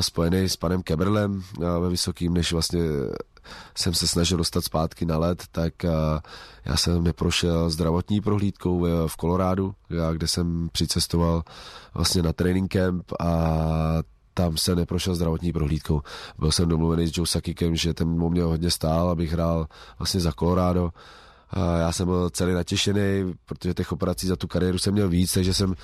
[0.01, 1.42] spojený s panem Keberlem
[1.81, 2.81] ve Vysokým, než vlastně
[3.77, 5.75] jsem se snažil dostat zpátky na led, tak
[6.64, 9.75] já jsem neprošel zdravotní prohlídkou v Kolorádu,
[10.12, 11.42] kde jsem přicestoval
[11.95, 14.03] vlastně na training camp a
[14.35, 16.01] tam se neprošel zdravotní prohlídkou.
[16.38, 19.66] Byl jsem domluvený s Joe Sakikem, že ten mu mě hodně stál, abych hrál
[19.99, 20.90] vlastně za Colorado.
[21.51, 25.33] A já jsem byl celý natěšený, protože těch operací za tu kariéru jsem měl víc,
[25.33, 25.75] takže jsem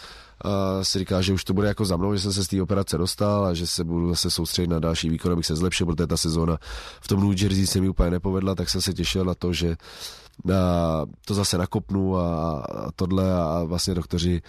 [0.83, 2.99] si říkal, že už to bude jako za mnou, že jsem se z té operace
[2.99, 6.17] dostal a že se budu zase soustředit na další výkon, abych se zlepšil, protože ta
[6.17, 6.59] sezóna
[7.01, 9.77] v tom New Jersey se mi úplně nepovedla, tak jsem se těšil na to, že
[11.25, 14.43] to zase nakopnu a, a tohle a vlastně doktoři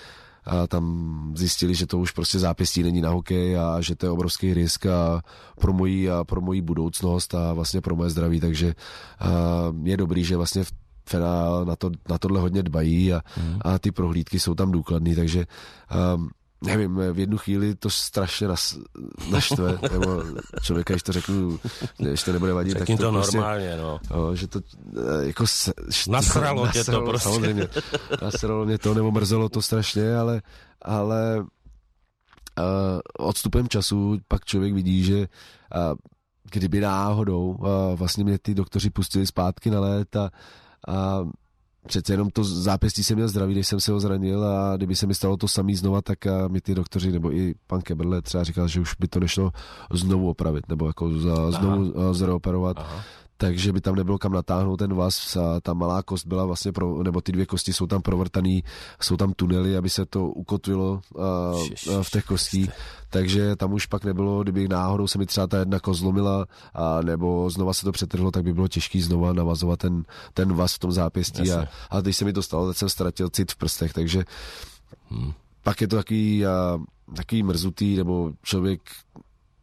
[0.50, 4.10] a tam zjistili, že to už prostě zápěstí není na hokej a že to je
[4.10, 5.22] obrovský risk a
[5.60, 8.76] pro moji, a pro moji budoucnost a vlastně pro moje zdraví, takže
[9.84, 10.72] je dobrý, že vlastně v
[11.66, 13.60] na, to, na tohle hodně dbají a, mm.
[13.62, 15.46] a ty prohlídky jsou tam důkladný, takže
[16.16, 16.30] um,
[16.62, 18.78] nevím, v jednu chvíli to strašně nas,
[19.32, 20.24] naštve, nebo
[20.62, 21.60] člověka, když to řeknu,
[21.98, 24.00] když to nebude vadit, Řekni tak to, to prostě, normálně, no.
[24.12, 24.36] no.
[24.36, 24.60] že to
[24.98, 25.48] eh, jako...
[25.48, 25.74] Se,
[26.10, 27.30] nasralo tě to prostě.
[27.30, 27.68] Samozřejmě,
[28.22, 30.42] nasralo mě to, nebo mrzelo to strašně, ale,
[30.82, 35.28] ale uh, odstupem času pak člověk vidí, že uh,
[36.52, 40.30] kdyby náhodou uh, vlastně mě ty doktoři pustili zpátky na let a,
[40.88, 41.26] a
[41.88, 45.08] přece jenom to zápěstí jsem měl zdraví, když jsem se ho zranil a kdyby se
[45.08, 48.68] mi stalo to samý znova, tak mi ty doktoři nebo i pan Keberle třeba říkal,
[48.68, 49.52] že už by to nešlo
[49.94, 52.14] znovu opravit nebo jako za, znovu Aha.
[52.14, 52.78] zreoperovat.
[52.80, 53.04] Aha
[53.42, 55.02] takže by tam nebylo kam natáhnout ten.
[55.02, 58.64] A ta malá kost byla vlastně, pro, nebo ty dvě kosti jsou tam provrtaný,
[59.02, 62.70] jsou tam tunely, aby se to ukotvilo uh, v těch kostí.
[63.10, 67.02] Takže tam už pak nebylo, kdyby náhodou se mi třeba ta jedna kost zlomila, a
[67.02, 70.80] nebo znova se to přetrhlo, tak by bylo těžké znova navazovat ten, ten vás v
[70.80, 71.52] tom zápěstí.
[71.52, 74.24] A, a když se mi to stalo, tak jsem ztratil cit v prstech, takže
[75.10, 75.34] hmm.
[75.64, 76.80] pak je to takový, a,
[77.16, 78.82] takový mrzutý, nebo člověk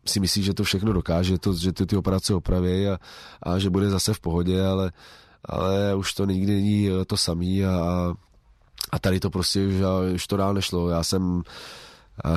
[0.09, 2.99] si myslí, že to všechno dokáže, to, že ty, ty operace opraví a,
[3.43, 4.93] a že bude zase v pohodě, ale,
[5.45, 8.13] ale už to nikdy není to samý a,
[8.93, 9.75] a tady to prostě už,
[10.15, 10.89] už to dál nešlo.
[10.89, 11.43] Já jsem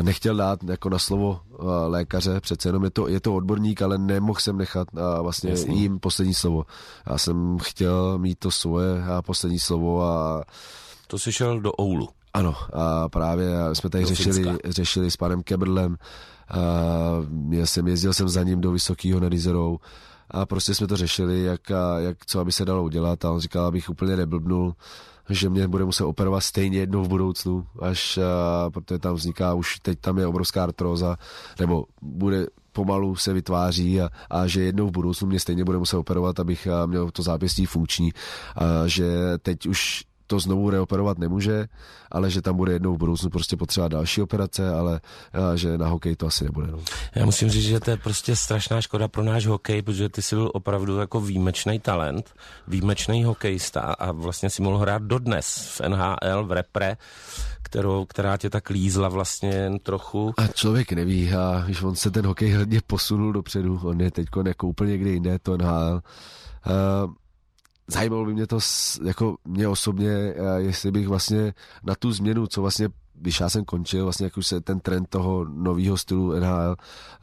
[0.01, 1.39] nechtěl dát jako na slovo
[1.87, 4.87] lékaře, přece jenom je to, je to odborník, ale nemohl jsem nechat
[5.21, 5.81] vlastně Jasný.
[5.81, 6.65] jim poslední slovo.
[7.09, 10.43] Já jsem chtěl mít to svoje poslední slovo a...
[11.07, 12.09] To jsi šel do Oulu.
[12.33, 16.38] Ano, a právě jsme tady řešili, řešili s panem Kebrlem, a
[17.49, 19.79] já jsem, jezdil jsem za ním do Vysokého nad Izerou
[20.31, 23.39] a prostě jsme to řešili, jak, a, jak co aby se dalo udělat a on
[23.39, 24.75] říkal, abych úplně neblbnul,
[25.29, 29.79] že mě bude muset operovat stejně jednou v budoucnu, až, a, protože tam vzniká, už
[29.79, 31.17] teď tam je obrovská artróza,
[31.59, 35.97] nebo bude pomalu se vytváří a, a že jednou v budoucnu mě stejně bude muset
[35.97, 38.11] operovat, abych měl to zápěstí funkční
[38.55, 39.07] a že
[39.41, 41.67] teď už to znovu reoperovat nemůže,
[42.11, 45.01] ale že tam bude jednou v budoucnu prostě potřeba další operace, ale
[45.55, 46.67] že na hokej to asi nebude.
[46.71, 46.79] No.
[47.15, 50.35] Já musím říct, že to je prostě strašná škoda pro náš hokej, protože ty jsi
[50.35, 52.33] byl opravdu jako výjimečný talent,
[52.67, 55.45] výjimečný hokejista a vlastně si mohl hrát dodnes
[55.77, 56.97] v NHL, v repre,
[57.61, 60.33] kterou, která tě tak lízla vlastně jen trochu.
[60.37, 64.27] A člověk neví, a když on se ten hokej hodně posunul dopředu, on je teď
[64.45, 66.01] jako úplně někde jinde, to NHL.
[66.65, 67.13] Uh,
[67.91, 68.59] zajímalo by mě to
[69.03, 72.89] jako mě osobně, eh, jestli bych vlastně na tu změnu, co vlastně
[73.21, 76.75] když já jsem končil, vlastně jak už se ten trend toho nového stylu NHL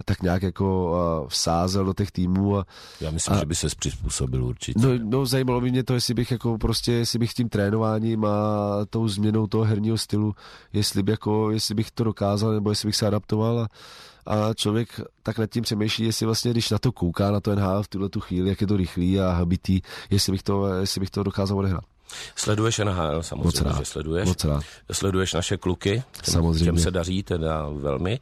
[0.05, 2.59] tak nějak jako vsázel do těch týmů.
[2.59, 2.67] A,
[3.01, 4.81] já myslím, a, že by se přizpůsobil určitě.
[4.81, 8.31] No, no, zajímalo by mě to, jestli bych jako prostě, jestli bych tím trénováním a
[8.91, 10.35] tou změnou toho herního stylu,
[10.73, 13.69] jestli, by jako, jestli bych to dokázal, nebo jestli bych se adaptoval a,
[14.27, 17.83] a člověk tak nad tím přemýšlí, jestli vlastně, když na to kouká, na to NHL
[17.83, 19.81] v tuhle tu chvíli, jak je to rychlý a habitý,
[20.11, 21.85] jestli bych to, jestli bych to dokázal odehrát.
[22.37, 23.79] Sleduješ NHL samozřejmě, Moc rád.
[23.79, 24.29] že sleduješ.
[24.29, 24.65] Moc rád.
[24.93, 26.65] Sleduješ naše kluky, těm, samozřejmě.
[26.65, 28.21] těm se daří teda velmi.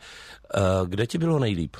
[0.57, 1.77] Uh, kde ti bylo nejlíp?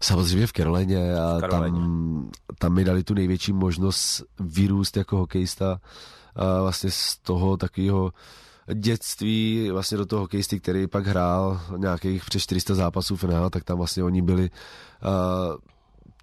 [0.00, 5.80] Samozřejmě v Karolině a tam, tam mi dali tu největší možnost vyrůst jako hokejista
[6.36, 8.12] a vlastně z toho takového
[8.74, 13.64] dětství vlastně do toho hokejisty, který pak hrál nějakých přes 400 zápasů v NHL, tak
[13.64, 15.56] tam vlastně oni byli uh,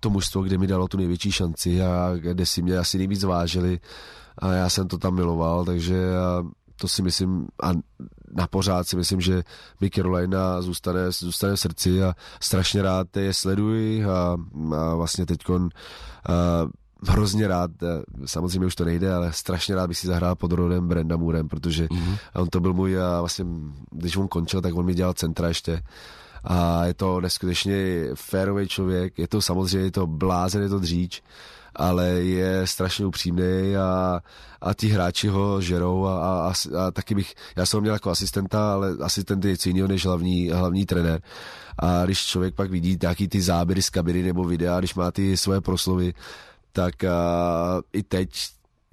[0.06, 3.80] to mužstvo, kde mi dalo tu největší šanci a kde si mě asi nejvíc vážili
[4.38, 5.98] a já jsem to tam miloval, takže
[6.76, 7.72] to si myslím a
[8.34, 9.44] na pořád si myslím, že
[9.82, 14.38] mi Carolina zůstane, zůstane v srdci a strašně rád je sleduji a,
[14.78, 17.72] a vlastně teďkon uh, hrozně rád,
[18.26, 21.86] samozřejmě už to nejde, ale strašně rád bych si zahrál pod rodem Brenda Moorem, protože
[21.86, 22.18] mm-hmm.
[22.34, 23.46] on to byl můj, a vlastně,
[23.92, 25.82] když on končil, tak on mi dělal centra ještě
[26.46, 27.76] a je to neskutečně
[28.16, 31.22] férový člověk, je to samozřejmě je to blázen, je to dříč,
[31.76, 34.20] ale je strašně upřímný a,
[34.62, 38.10] a ti hráči ho žerou a, a, a, taky bych, já jsem ho měl jako
[38.10, 41.22] asistenta, ale asistent je něco jiného než hlavní, hlavní trenér.
[41.80, 45.38] A když člověk pak vidí nějaký ty záběry z kabiny nebo videa, když má ty
[45.38, 46.14] svoje proslovy,
[46.72, 47.10] tak uh,
[47.94, 48.30] i teď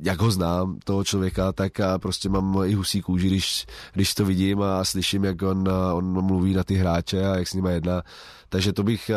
[0.02, 4.24] jak ho znám, toho člověka, tak a prostě mám i husí kůži, když, když to
[4.24, 8.02] vidím a slyším, jak on, on mluví na ty hráče a jak s nimi jedná.
[8.48, 9.10] Takže to bych,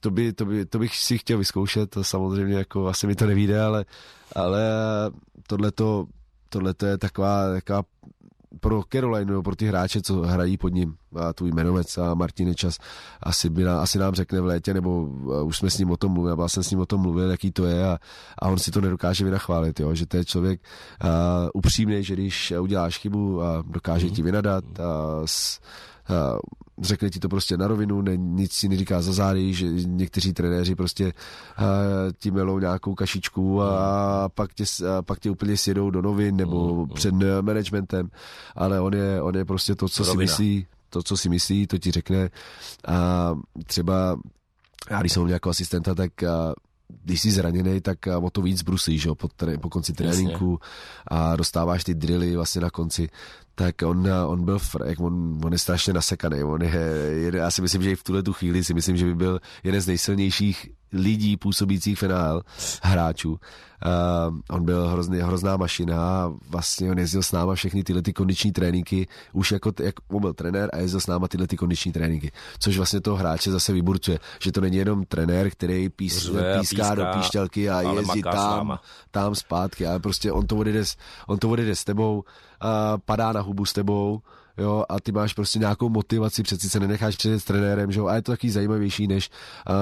[0.00, 3.62] to, by, to, by, to bych si chtěl vyzkoušet, samozřejmě jako asi mi to nevíde,
[3.62, 3.84] ale,
[4.34, 4.62] ale
[5.46, 6.06] tohleto,
[6.48, 7.82] tohleto je taková, taková
[8.60, 12.78] pro Carolina, pro ty hráče, co hrají pod ním, a tvůj jmenovec a Martin Nečas,
[13.22, 15.02] asi, by nám, asi nám řekne v létě, nebo
[15.44, 17.52] už jsme s ním o tom mluvili, já jsem s ním o tom mluvil, jaký
[17.52, 17.98] to je a,
[18.38, 20.60] a on si to nedokáže vynachválit, jo, že to je člověk
[21.04, 21.10] uh,
[21.54, 24.12] upřímný, že když uděláš chybu a dokáže mm.
[24.12, 25.60] ti vynadat a s,
[26.80, 30.74] řekne ti to prostě na rovinu, ne, nic si neříká za zády, že někteří trenéři
[30.74, 31.12] prostě uh,
[32.18, 34.30] ti melou nějakou kašičku a mm.
[34.34, 34.64] pak tě,
[34.98, 36.88] a pak tě úplně sjedou do novin nebo mm.
[36.88, 38.10] před managementem,
[38.54, 40.14] ale on je, on je prostě to, co Rovina.
[40.14, 42.30] si myslí, to, co si myslí, to ti řekne
[42.88, 43.34] a
[43.66, 44.18] třeba
[44.90, 46.12] já když jsem měl jako asistenta, tak
[47.04, 49.28] když jsi zraněný, tak o to víc bruslíš po,
[49.60, 50.58] po konci tréninku
[51.06, 53.08] a dostáváš ty drily vlastně na konci
[53.54, 56.42] tak on, on byl, jak on, on je strašně nasekaný.
[56.42, 56.72] On je,
[57.34, 59.80] já si myslím, že i v tuhle tu chvíli si myslím, že by byl jeden
[59.80, 62.42] z nejsilnějších lidí působících v NHL,
[62.82, 63.30] hráčů.
[63.30, 68.12] Uh, on byl hrozný, hrozná mašina a vlastně on jezdil s náma všechny tyhle ty
[68.12, 71.92] kondiční tréninky, už jako, jak on byl trenér a jezdil s náma tyhle ty kondiční
[71.92, 76.60] tréninky, což vlastně toho hráče zase vyburcuje, že to není jenom trenér, který pís, píská,
[76.60, 78.78] píská do píšťalky a jezdí tam,
[79.10, 80.82] tam zpátky, ale prostě on to odjede,
[81.26, 82.24] on to odjede s tebou,
[83.04, 84.22] padá na hubu s tebou,
[84.60, 88.06] jo, a ty máš prostě nějakou motivaci, přeci se nenecháš přijít s trenérem, že jo,
[88.06, 89.30] a je to taky zajímavější, než,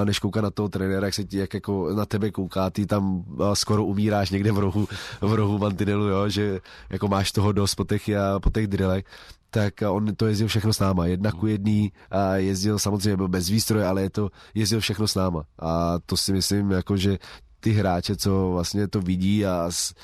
[0.05, 3.25] než koukat na toho trenéra, jak se ti, jak jako na tebe kouká, ty tam
[3.55, 4.89] skoro umíráš někde v rohu,
[5.21, 6.61] v rohu mantinelu, jo, že
[6.91, 8.11] jako máš toho dost po těch,
[8.43, 9.05] po těch drillech,
[9.51, 13.49] tak on to jezdil všechno s náma, jedna ku jedný, a jezdil samozřejmě byl bez
[13.49, 15.45] výstroje, ale je to, jezdil všechno s náma.
[15.59, 17.19] A to si myslím, jako, že
[17.61, 19.95] ty hráče, co vlastně to vidí a s,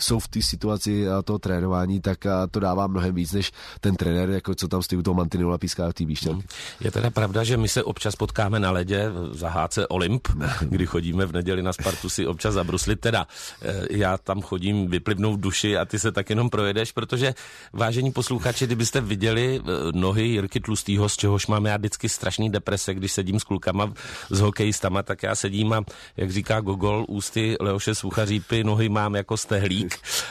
[0.00, 4.54] jsou v té situaci toho trénování, tak to dává mnohem víc, než ten trenér, jako
[4.54, 6.46] co tam stojí u toho mantinelu a píská v té výštělky.
[6.80, 10.28] Je teda pravda, že my se občas potkáme na ledě za HC Olymp,
[10.60, 13.00] kdy chodíme v neděli na Spartu si občas zabruslit.
[13.00, 13.26] Teda
[13.62, 17.34] eh, já tam chodím vyplivnout duši a ty se tak jenom projedeš, protože
[17.72, 22.94] vážení posluchači, kdybyste viděli eh, nohy Jirky Tlustýho, z čehož mám já vždycky strašný deprese,
[22.94, 23.92] když sedím s klukama,
[24.30, 25.82] s hokejistama, tak já sedím a,
[26.16, 29.87] jak říká Gogol, ústy Leoše Suchařípy, nohy mám jako stehlík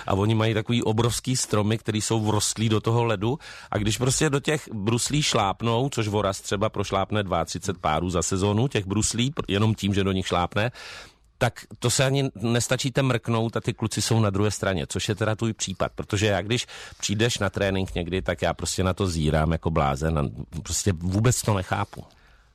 [0.07, 3.39] a oni mají takový obrovský stromy, který jsou vrostlí do toho ledu.
[3.71, 8.67] A když prostě do těch bruslí šlápnou, což voraz třeba prošlápne 32 párů za sezónu,
[8.67, 10.71] těch bruslí, jenom tím, že do nich šlápne,
[11.37, 15.15] tak to se ani nestačíte mrknout a ty kluci jsou na druhé straně, což je
[15.15, 16.67] teda tvůj případ, protože já když
[16.99, 20.23] přijdeš na trénink někdy, tak já prostě na to zírám jako blázen a
[20.63, 22.03] prostě vůbec to nechápu.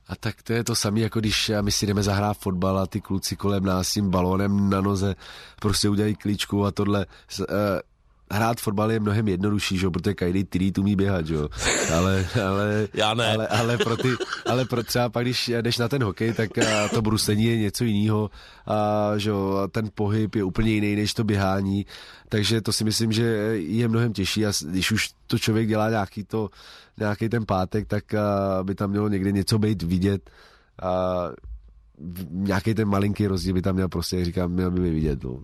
[0.07, 3.01] A tak to je to samé, jako když my si jdeme zahrát fotbal a ty
[3.01, 5.15] kluci kolem nás s tím balónem na noze
[5.61, 7.05] prostě udělají klíčku a tohle.
[8.33, 9.89] Hrát fotbal je mnohem jednodušší, že?
[9.89, 11.35] protože každý tyrý umí běhat, že?
[11.93, 13.33] Ale, ale, Já ne.
[13.33, 14.09] ale, ale, pro ty,
[14.45, 16.49] ale pro třeba pak, když jdeš na ten hokej, tak
[16.93, 18.29] to bruslení je něco jiného
[18.67, 19.31] a, že?
[19.63, 21.85] a ten pohyb je úplně jiný než to běhání,
[22.29, 23.23] takže to si myslím, že
[23.55, 26.49] je mnohem těžší a když už to člověk dělá nějaký, to,
[26.97, 28.03] nějaký ten pátek, tak
[28.63, 30.29] by tam mělo někde něco být vidět
[30.81, 31.29] a
[32.29, 35.23] nějaký ten malinký rozdíl by tam měl prostě, jak říkám, měl by vidět.
[35.23, 35.39] No.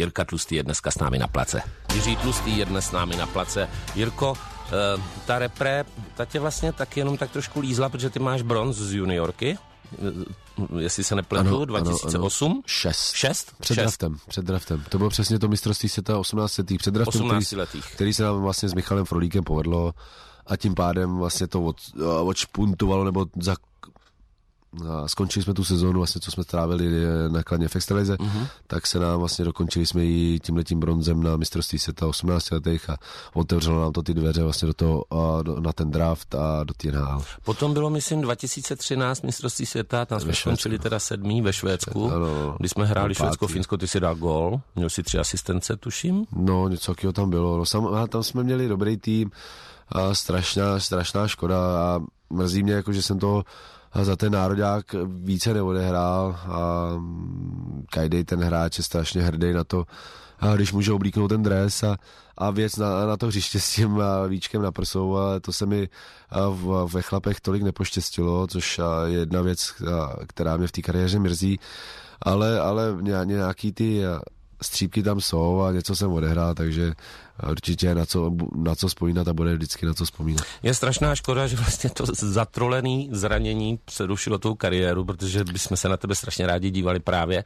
[0.00, 1.62] Jirka Tlustý je dneska s námi na place.
[1.94, 3.68] Jiří Tlustý je dnes s námi na place.
[3.94, 5.84] Jirko, uh, ta repre,
[6.14, 9.58] ta tě vlastně tak jenom tak trošku lízla, protože ty máš bronz z juniorky,
[9.92, 12.50] eh, jestli se nepletu, ano, 2008?
[12.50, 12.62] Ano, ano.
[12.66, 13.14] Šest.
[13.14, 13.54] Šest?
[13.60, 13.84] Před Šest.
[13.84, 14.84] draftem, před draftem.
[14.88, 16.78] To bylo přesně to mistrovství světa 18 letých.
[16.78, 17.86] Před draftem, 18 který, letých.
[17.94, 19.94] který se nám vlastně s Michalem Frolíkem povedlo
[20.46, 23.56] a tím pádem vlastně to od, eh, odšpuntovalo nebo za,
[25.06, 26.88] skončili jsme tu sezónu, vlastně, co jsme strávili
[27.28, 28.46] na Kladně v Extralize, uh-huh.
[28.66, 32.96] tak se nám vlastně dokončili jsme ji tímhletím bronzem na mistrovství světa 18 letech a
[33.34, 36.74] otevřelo nám to ty dveře vlastně do toho, a do, na ten draft a do
[36.74, 37.22] té NHL.
[37.44, 42.68] Potom bylo, myslím, 2013 mistrovství světa, tam jsme skončili teda sedmý ve Švédsku, ano, kdy
[42.68, 46.24] jsme hráli Švédsko-Finsko, ty si dal gol, měl si tři asistence, tuším.
[46.32, 49.30] No, něco takového tam bylo, no, sam, tam jsme měli dobrý tým,
[49.92, 53.42] a strašná, strašná škoda a mrzí mě, jako, že jsem to
[53.94, 56.88] za ten národák více neodehrál a
[57.92, 59.84] každý ten hráč je strašně hrdý na to,
[60.38, 61.96] a když může oblíknout ten dres a,
[62.38, 65.88] a věc na, na to hřiště s tím víčkem na prsou a to se mi
[66.50, 69.72] v, ve chlapech tolik nepoštěstilo, což je jedna věc,
[70.26, 71.60] která mě v té kariéře mrzí,
[72.22, 74.02] ale, ale nějaký ty
[74.62, 76.92] střípky tam jsou a něco jsem odehrál, takže
[77.50, 80.42] určitě na co, na co vzpomínat a bude vždycky na co vzpomínat.
[80.62, 85.96] Je strašná škoda, že vlastně to zatrolený zranění přerušilo tou kariéru, protože bychom se na
[85.96, 87.44] tebe strašně rádi dívali právě, e,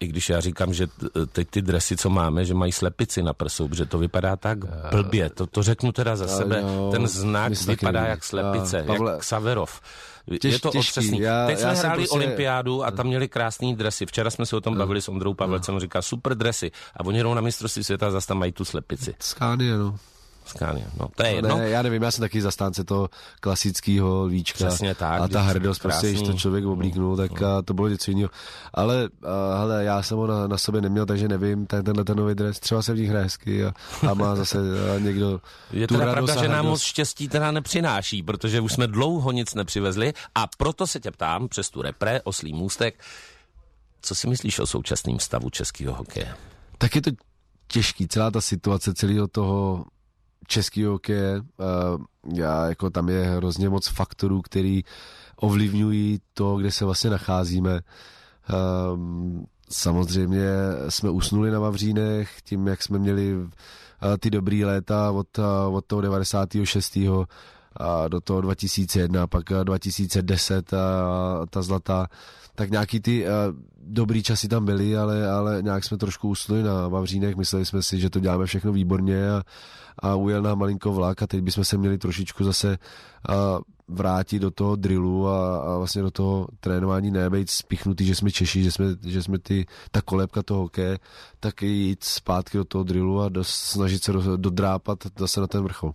[0.00, 0.86] i když já říkám, že
[1.32, 4.58] teď ty dresy, co máme, že mají slepici na prsou, že to vypadá tak
[4.90, 5.30] blbě.
[5.30, 6.64] To, to řeknu teda za sebe.
[6.90, 9.80] Ten znak vypadá jak slepice, Pavle, jak Saverov.
[10.40, 10.88] Těž, je to těžký.
[10.90, 11.20] otřesný.
[11.20, 12.14] Já, Teď jsme hráli prostě...
[12.14, 14.06] olympiádu a tam měli krásný dresy.
[14.06, 16.70] Včera jsme se o tom bavili s Ondrou Pavlecem, on říká super dresy.
[16.96, 19.14] A oni jdou na mistrovství světa a zase tam mají tu slepici.
[19.20, 19.98] Skánie, no.
[20.44, 20.86] Scania.
[21.00, 21.58] No, to je jedno.
[21.58, 24.66] Ne, já nevím, já jsem taky zastánce toho klasického víčka.
[24.66, 25.20] Přesně tak.
[25.20, 27.62] A ta hrdost, prostě, když to člověk oblíknul, tak no.
[27.62, 28.30] to bylo něco jiného.
[28.74, 29.08] Ale
[29.58, 32.60] hele, já jsem ho na, na sobě neměl, takže nevím, ten, tenhle ten nový dres,
[32.60, 33.74] třeba se v nich hraje hezky a,
[34.10, 34.58] a má zase
[34.96, 35.40] a někdo
[35.72, 39.54] Je tu teda pravda, že nám moc štěstí teda nepřináší, protože už jsme dlouho nic
[39.54, 43.00] nepřivezli a proto se tě ptám přes tu repre, oslý můstek,
[44.02, 46.34] co si myslíš o současném stavu českého hokeje?
[46.78, 47.10] Tak je to
[47.66, 49.84] těžký, celá ta situace celého toho
[50.46, 51.40] český hokeje.
[52.34, 54.82] Já, jako tam je hrozně moc faktorů, který
[55.36, 57.80] ovlivňují to, kde se vlastně nacházíme.
[59.70, 60.48] Samozřejmě
[60.88, 63.34] jsme usnuli na Vavřínech tím, jak jsme měli
[64.20, 65.38] ty dobrý léta od,
[65.70, 66.98] od toho 96.
[67.76, 72.06] A do toho 2001, pak 2010 a ta zlatá,
[72.54, 73.26] tak nějaký ty
[73.80, 78.00] dobrý časy tam byly, ale, ale nějak jsme trošku usnuli na Vavřínech, mysleli jsme si,
[78.00, 79.42] že to děláme všechno výborně a,
[79.98, 82.78] a ujel nám malinko vlak a teď bychom se měli trošičku zase
[83.28, 83.58] a,
[83.90, 88.62] vrátit do toho drillu a, a vlastně do toho trénování nebejt spichnutý, že jsme Češi,
[88.62, 90.98] že jsme, že jsme ty, ta kolébka toho hokeje,
[91.40, 95.62] tak jít zpátky do toho drillu a do, snažit se do, dodrápat zase na ten
[95.62, 95.92] vrchol.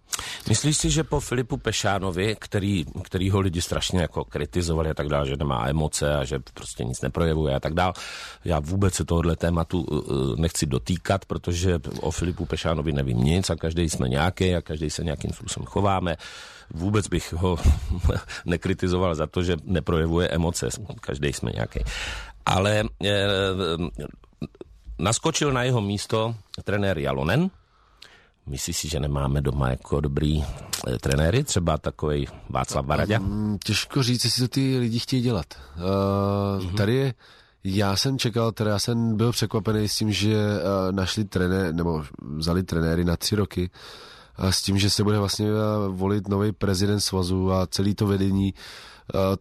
[0.49, 5.07] Myslíš si, že po Filipu Pešánovi, který, který ho lidi strašně jako kritizovali a tak
[5.07, 7.93] dále, že nemá emoce a že prostě nic neprojevuje a tak dál.
[8.45, 9.85] Já vůbec se tohohle tématu
[10.37, 15.03] nechci dotýkat, protože o Filipu Pešánovi nevím nic a každý jsme nějaký a každý se
[15.03, 16.15] nějakým způsobem chováme.
[16.73, 17.57] Vůbec bych ho
[18.45, 20.67] nekritizoval za to, že neprojevuje emoce.
[21.01, 21.79] Každý jsme nějaký.
[22.45, 23.09] Ale eh,
[24.99, 27.49] naskočil na jeho místo trenér Jalonen,
[28.47, 30.45] Myslíš si, že nemáme doma jako dobrý e,
[31.01, 33.19] trenéry, třeba takový Václav Varadě?
[33.19, 35.45] Mm, těžko říct, jestli to ty lidi chtějí dělat.
[35.75, 35.83] Uh,
[36.63, 36.75] mm-hmm.
[36.75, 37.13] Tady je,
[37.67, 42.03] já jsem čekal, teda já jsem byl překvapený s tím, že uh, našli trené, nebo
[42.21, 43.69] vzali trenéry na tři roky,
[44.39, 48.07] uh, s tím, že se bude vlastně uh, volit nový prezident svazu a celý to
[48.07, 48.53] vedení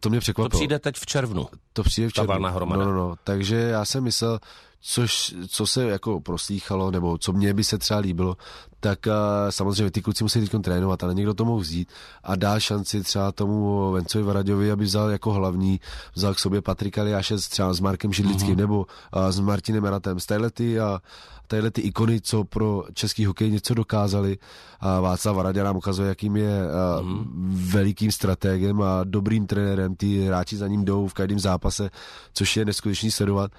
[0.01, 0.49] to mě překvapilo.
[0.49, 1.47] To přijde teď v červnu.
[1.73, 2.45] To přijde v červnu.
[2.45, 3.15] Ta no, no, no.
[3.25, 4.39] Takže já jsem myslel,
[4.87, 8.37] což, co se jako proslýchalo, nebo co mě by se třeba líbilo,
[8.81, 9.13] tak uh,
[9.51, 11.89] samozřejmě ty kluci musí teď trénovat, ale někdo to mohl vzít
[12.25, 15.81] a dá šanci třeba tomu Vencovi Varaďovi, aby vzal jako hlavní,
[16.15, 18.59] vzal k sobě Patrika Liáše třeba s Markem Židlickým uh-huh.
[18.59, 20.21] nebo uh, s Martinem Eratem.
[20.21, 21.01] Z ty a
[21.47, 24.39] tadyhle ty ikony, co pro český hokej něco dokázali.
[24.81, 27.25] A Václav Varadě nám ukazuje, jakým je uh, uh-huh.
[27.73, 29.97] velikým strategem a dobrým trenérem.
[29.97, 31.91] Ty hráči za ním jdou v každém zápase,
[32.33, 33.51] což je neskutečný sledovat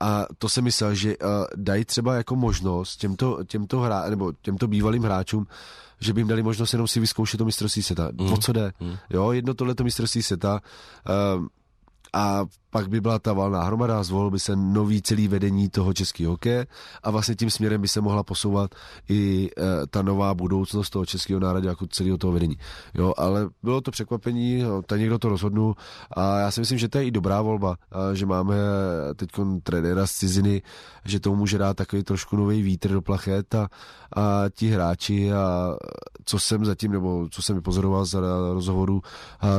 [0.00, 4.68] a to jsem myslel, že uh, dají třeba jako možnost těmto, těmto, hra, nebo těmto
[4.68, 5.46] bývalým hráčům,
[6.00, 8.10] že by jim dali možnost jenom si vyzkoušet to mistrovství světa.
[8.12, 8.32] Mm.
[8.32, 8.72] O co jde?
[8.80, 8.96] Mm.
[9.10, 10.60] Jo, jedno tohleto mistrovství světa.
[11.38, 11.46] Uh,
[12.12, 16.30] a pak by byla ta valná hromada, zvolil by se nový celý vedení toho českého
[16.30, 16.66] hokeje
[17.02, 18.74] a vlastně tím směrem by se mohla posouvat
[19.08, 22.56] i e, ta nová budoucnost toho českého národa jako celého toho vedení.
[22.94, 25.74] Jo, ale bylo to překvapení, tak někdo to rozhodnul
[26.10, 27.76] a já si myslím, že to je i dobrá volba,
[28.12, 28.54] že máme
[29.16, 29.30] teď
[29.62, 30.62] trenéra z ciziny,
[31.04, 33.68] že tomu může dát takový trošku nový vítr do plachet a,
[34.16, 35.76] a ti hráči a
[36.24, 38.14] co jsem zatím, nebo co jsem vypozoroval z
[38.52, 39.02] rozhovoru,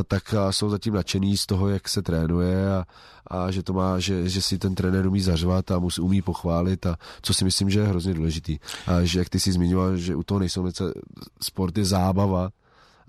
[0.08, 2.86] tak jsou zatím nadšený z toho, jak se trénuje a,
[3.28, 6.86] a že to má, že, že si ten trenér umí zařvat a musí, umí pochválit
[6.86, 8.60] a co si myslím, že je hrozně důležitý.
[8.88, 10.92] A že jak ty si zmiňoval, že u toho nejsou něco,
[11.42, 12.50] sport je zábava,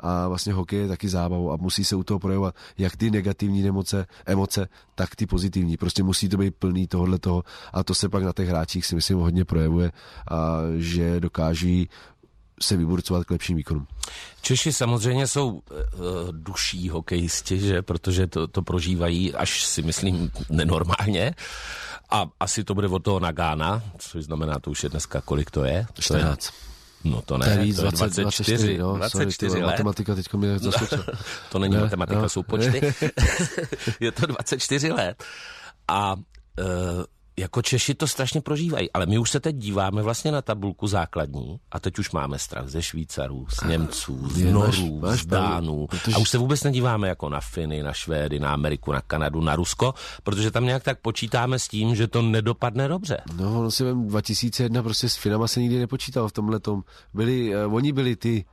[0.02, 3.68] a vlastně hokej je taky zábavou a musí se u toho projevovat jak ty negativní
[3.68, 5.76] emoce, emoce, tak ty pozitivní.
[5.76, 8.94] Prostě musí to být plný tohohle toho a to se pak na těch hráčích si
[8.94, 9.92] myslím hodně projevuje
[10.30, 11.88] a že dokáží
[12.62, 13.86] se vyburcovat k lepším výkonům.
[14.40, 15.60] Češi samozřejmě jsou uh,
[16.30, 17.82] duší hokejisti, že?
[17.82, 21.34] protože to, to prožívají až si myslím nenormálně.
[22.10, 25.64] A asi to bude od toho Nagána, což znamená, to už je dneska, kolik to
[25.64, 25.86] je?
[26.00, 26.52] 14.
[27.04, 29.70] No to ne, to je, víc, to je 24, 24, no, 24 sorry, let.
[29.70, 31.04] Matematika teď mě zaskočila.
[31.50, 32.28] to není ne, matematika, no.
[32.28, 32.80] jsou počty.
[34.00, 35.24] je to 24 let.
[35.88, 36.64] A uh,
[37.36, 41.60] jako Češi to strašně prožívají, ale my už se teď díváme vlastně na tabulku základní
[41.72, 45.86] a teď už máme strach ze Švýcarů, z Němců, z Norů, máš, máš z Dánů
[45.86, 46.16] protože...
[46.16, 49.56] a už se vůbec nedíváme jako na Finy, na Švédy, na Ameriku, na Kanadu, na
[49.56, 53.20] Rusko, protože tam nějak tak počítáme s tím, že to nedopadne dobře.
[53.36, 56.82] No, no si vem, 2001 prostě s Finama se nikdy nepočítal v tomhle tom.
[57.14, 58.44] Byli, uh, oni byli ty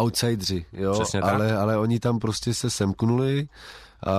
[0.00, 3.48] outsidři, jo, ale, ale oni tam prostě se semknuli
[4.06, 4.12] a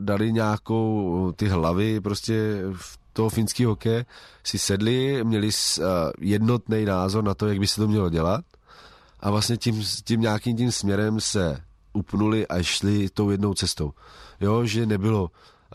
[0.00, 4.06] dali nějakou ty hlavy prostě v toho finského hokeje
[4.44, 5.84] si sedli, měli uh,
[6.20, 8.44] jednotný názor na to, jak by se to mělo dělat
[9.20, 11.60] a vlastně tím, tím nějakým tím směrem se
[11.92, 13.92] upnuli a šli tou jednou cestou.
[14.40, 15.30] Jo, že nebylo,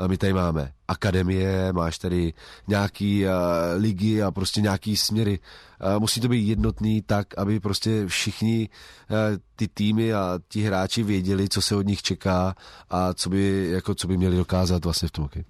[0.08, 2.34] my tady máme akademie, máš tady
[2.68, 3.32] nějaký uh,
[3.78, 5.40] ligy a prostě nějaký směry.
[5.40, 8.70] Uh, musí to být jednotný tak, aby prostě všichni
[9.10, 9.18] uh,
[9.56, 12.56] ty týmy a ti hráči věděli, co se od nich čeká
[12.90, 15.46] a co by, jako, co by měli dokázat vlastně v tom hokeji.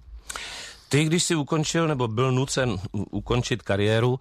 [0.92, 4.20] Ty, když jsi ukončil nebo byl nucen ukončit kariéru,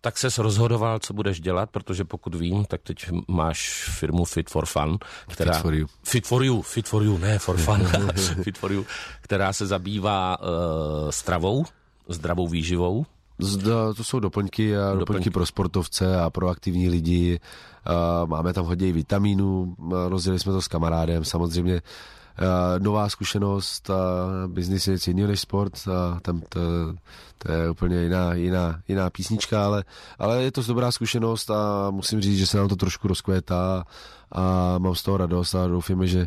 [0.00, 4.66] tak ses rozhodoval, co budeš dělat, protože pokud vím, tak teď máš firmu Fit for
[4.66, 4.98] Fun,
[5.28, 5.52] která...
[5.52, 5.86] Fit for you.
[6.02, 7.86] Fit for you, fit for you, ne for fun,
[8.42, 8.86] fit for you,
[9.20, 10.46] která se zabývá uh,
[11.10, 11.64] stravou,
[12.08, 13.06] zdravou výživou.
[13.38, 17.40] Zda, to jsou doplňky, a doplňky, doplňky pro sportovce a pro aktivní lidi.
[18.20, 19.76] Uh, máme tam hodně vitamínů,
[20.08, 21.80] rozdělili jsme to s kamarádem, samozřejmě uh,
[22.78, 23.96] nová zkušenost a
[24.46, 26.60] biznis je něco jiného než sport a tam to,
[27.38, 29.84] to je úplně jiná, jiná, jiná písnička, ale,
[30.18, 33.84] ale je to dobrá zkušenost a musím říct, že se nám to trošku rozkvétá
[34.32, 36.26] a mám z toho radost a doufíme, že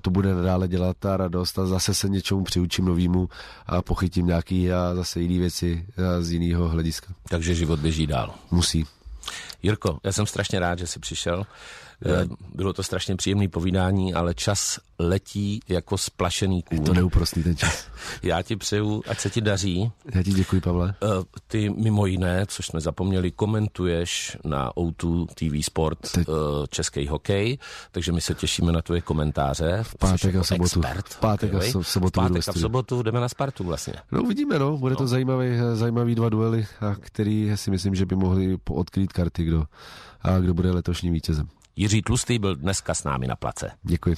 [0.00, 3.28] to bude nadále dělat ta radost a zase se něčemu přiučím novýmu
[3.66, 5.86] a pochytím nějaký a zase jiné věci
[6.20, 7.14] z jiného hlediska.
[7.28, 8.34] Takže život běží dál.
[8.50, 8.84] Musí.
[9.62, 11.46] Jirko, já jsem strašně rád, že jsi přišel.
[12.04, 16.78] Eh, bylo to strašně příjemné povídání, ale čas letí jako splašený kůl.
[16.78, 17.86] Je to neúprostný ten čas.
[18.22, 19.92] Já ti přeju, ať se ti daří.
[20.14, 20.94] Já ti děkuji, Pavle.
[21.02, 21.06] Eh,
[21.46, 26.26] ty mimo jiné, což jsme zapomněli, komentuješ na O2 TV Sport Teď.
[26.68, 27.58] český hokej,
[27.92, 29.78] takže my se těšíme na tvoje komentáře.
[29.82, 30.80] V pátek a sobotu.
[30.80, 32.20] Expert, v pátek a v sobotu.
[32.20, 33.94] V pátek a v sobotu jdeme na Spartu vlastně.
[34.12, 34.76] No uvidíme, no.
[34.76, 34.98] Bude no.
[34.98, 39.64] to zajímavý, zajímavý dva duely, a který si myslím, že by mohli odkrýt karty, kdo,
[40.22, 41.48] a kdo bude letošním vítězem.
[41.76, 43.70] Jiří Tlustý byl dneska s námi na place.
[43.82, 44.16] Děkuji.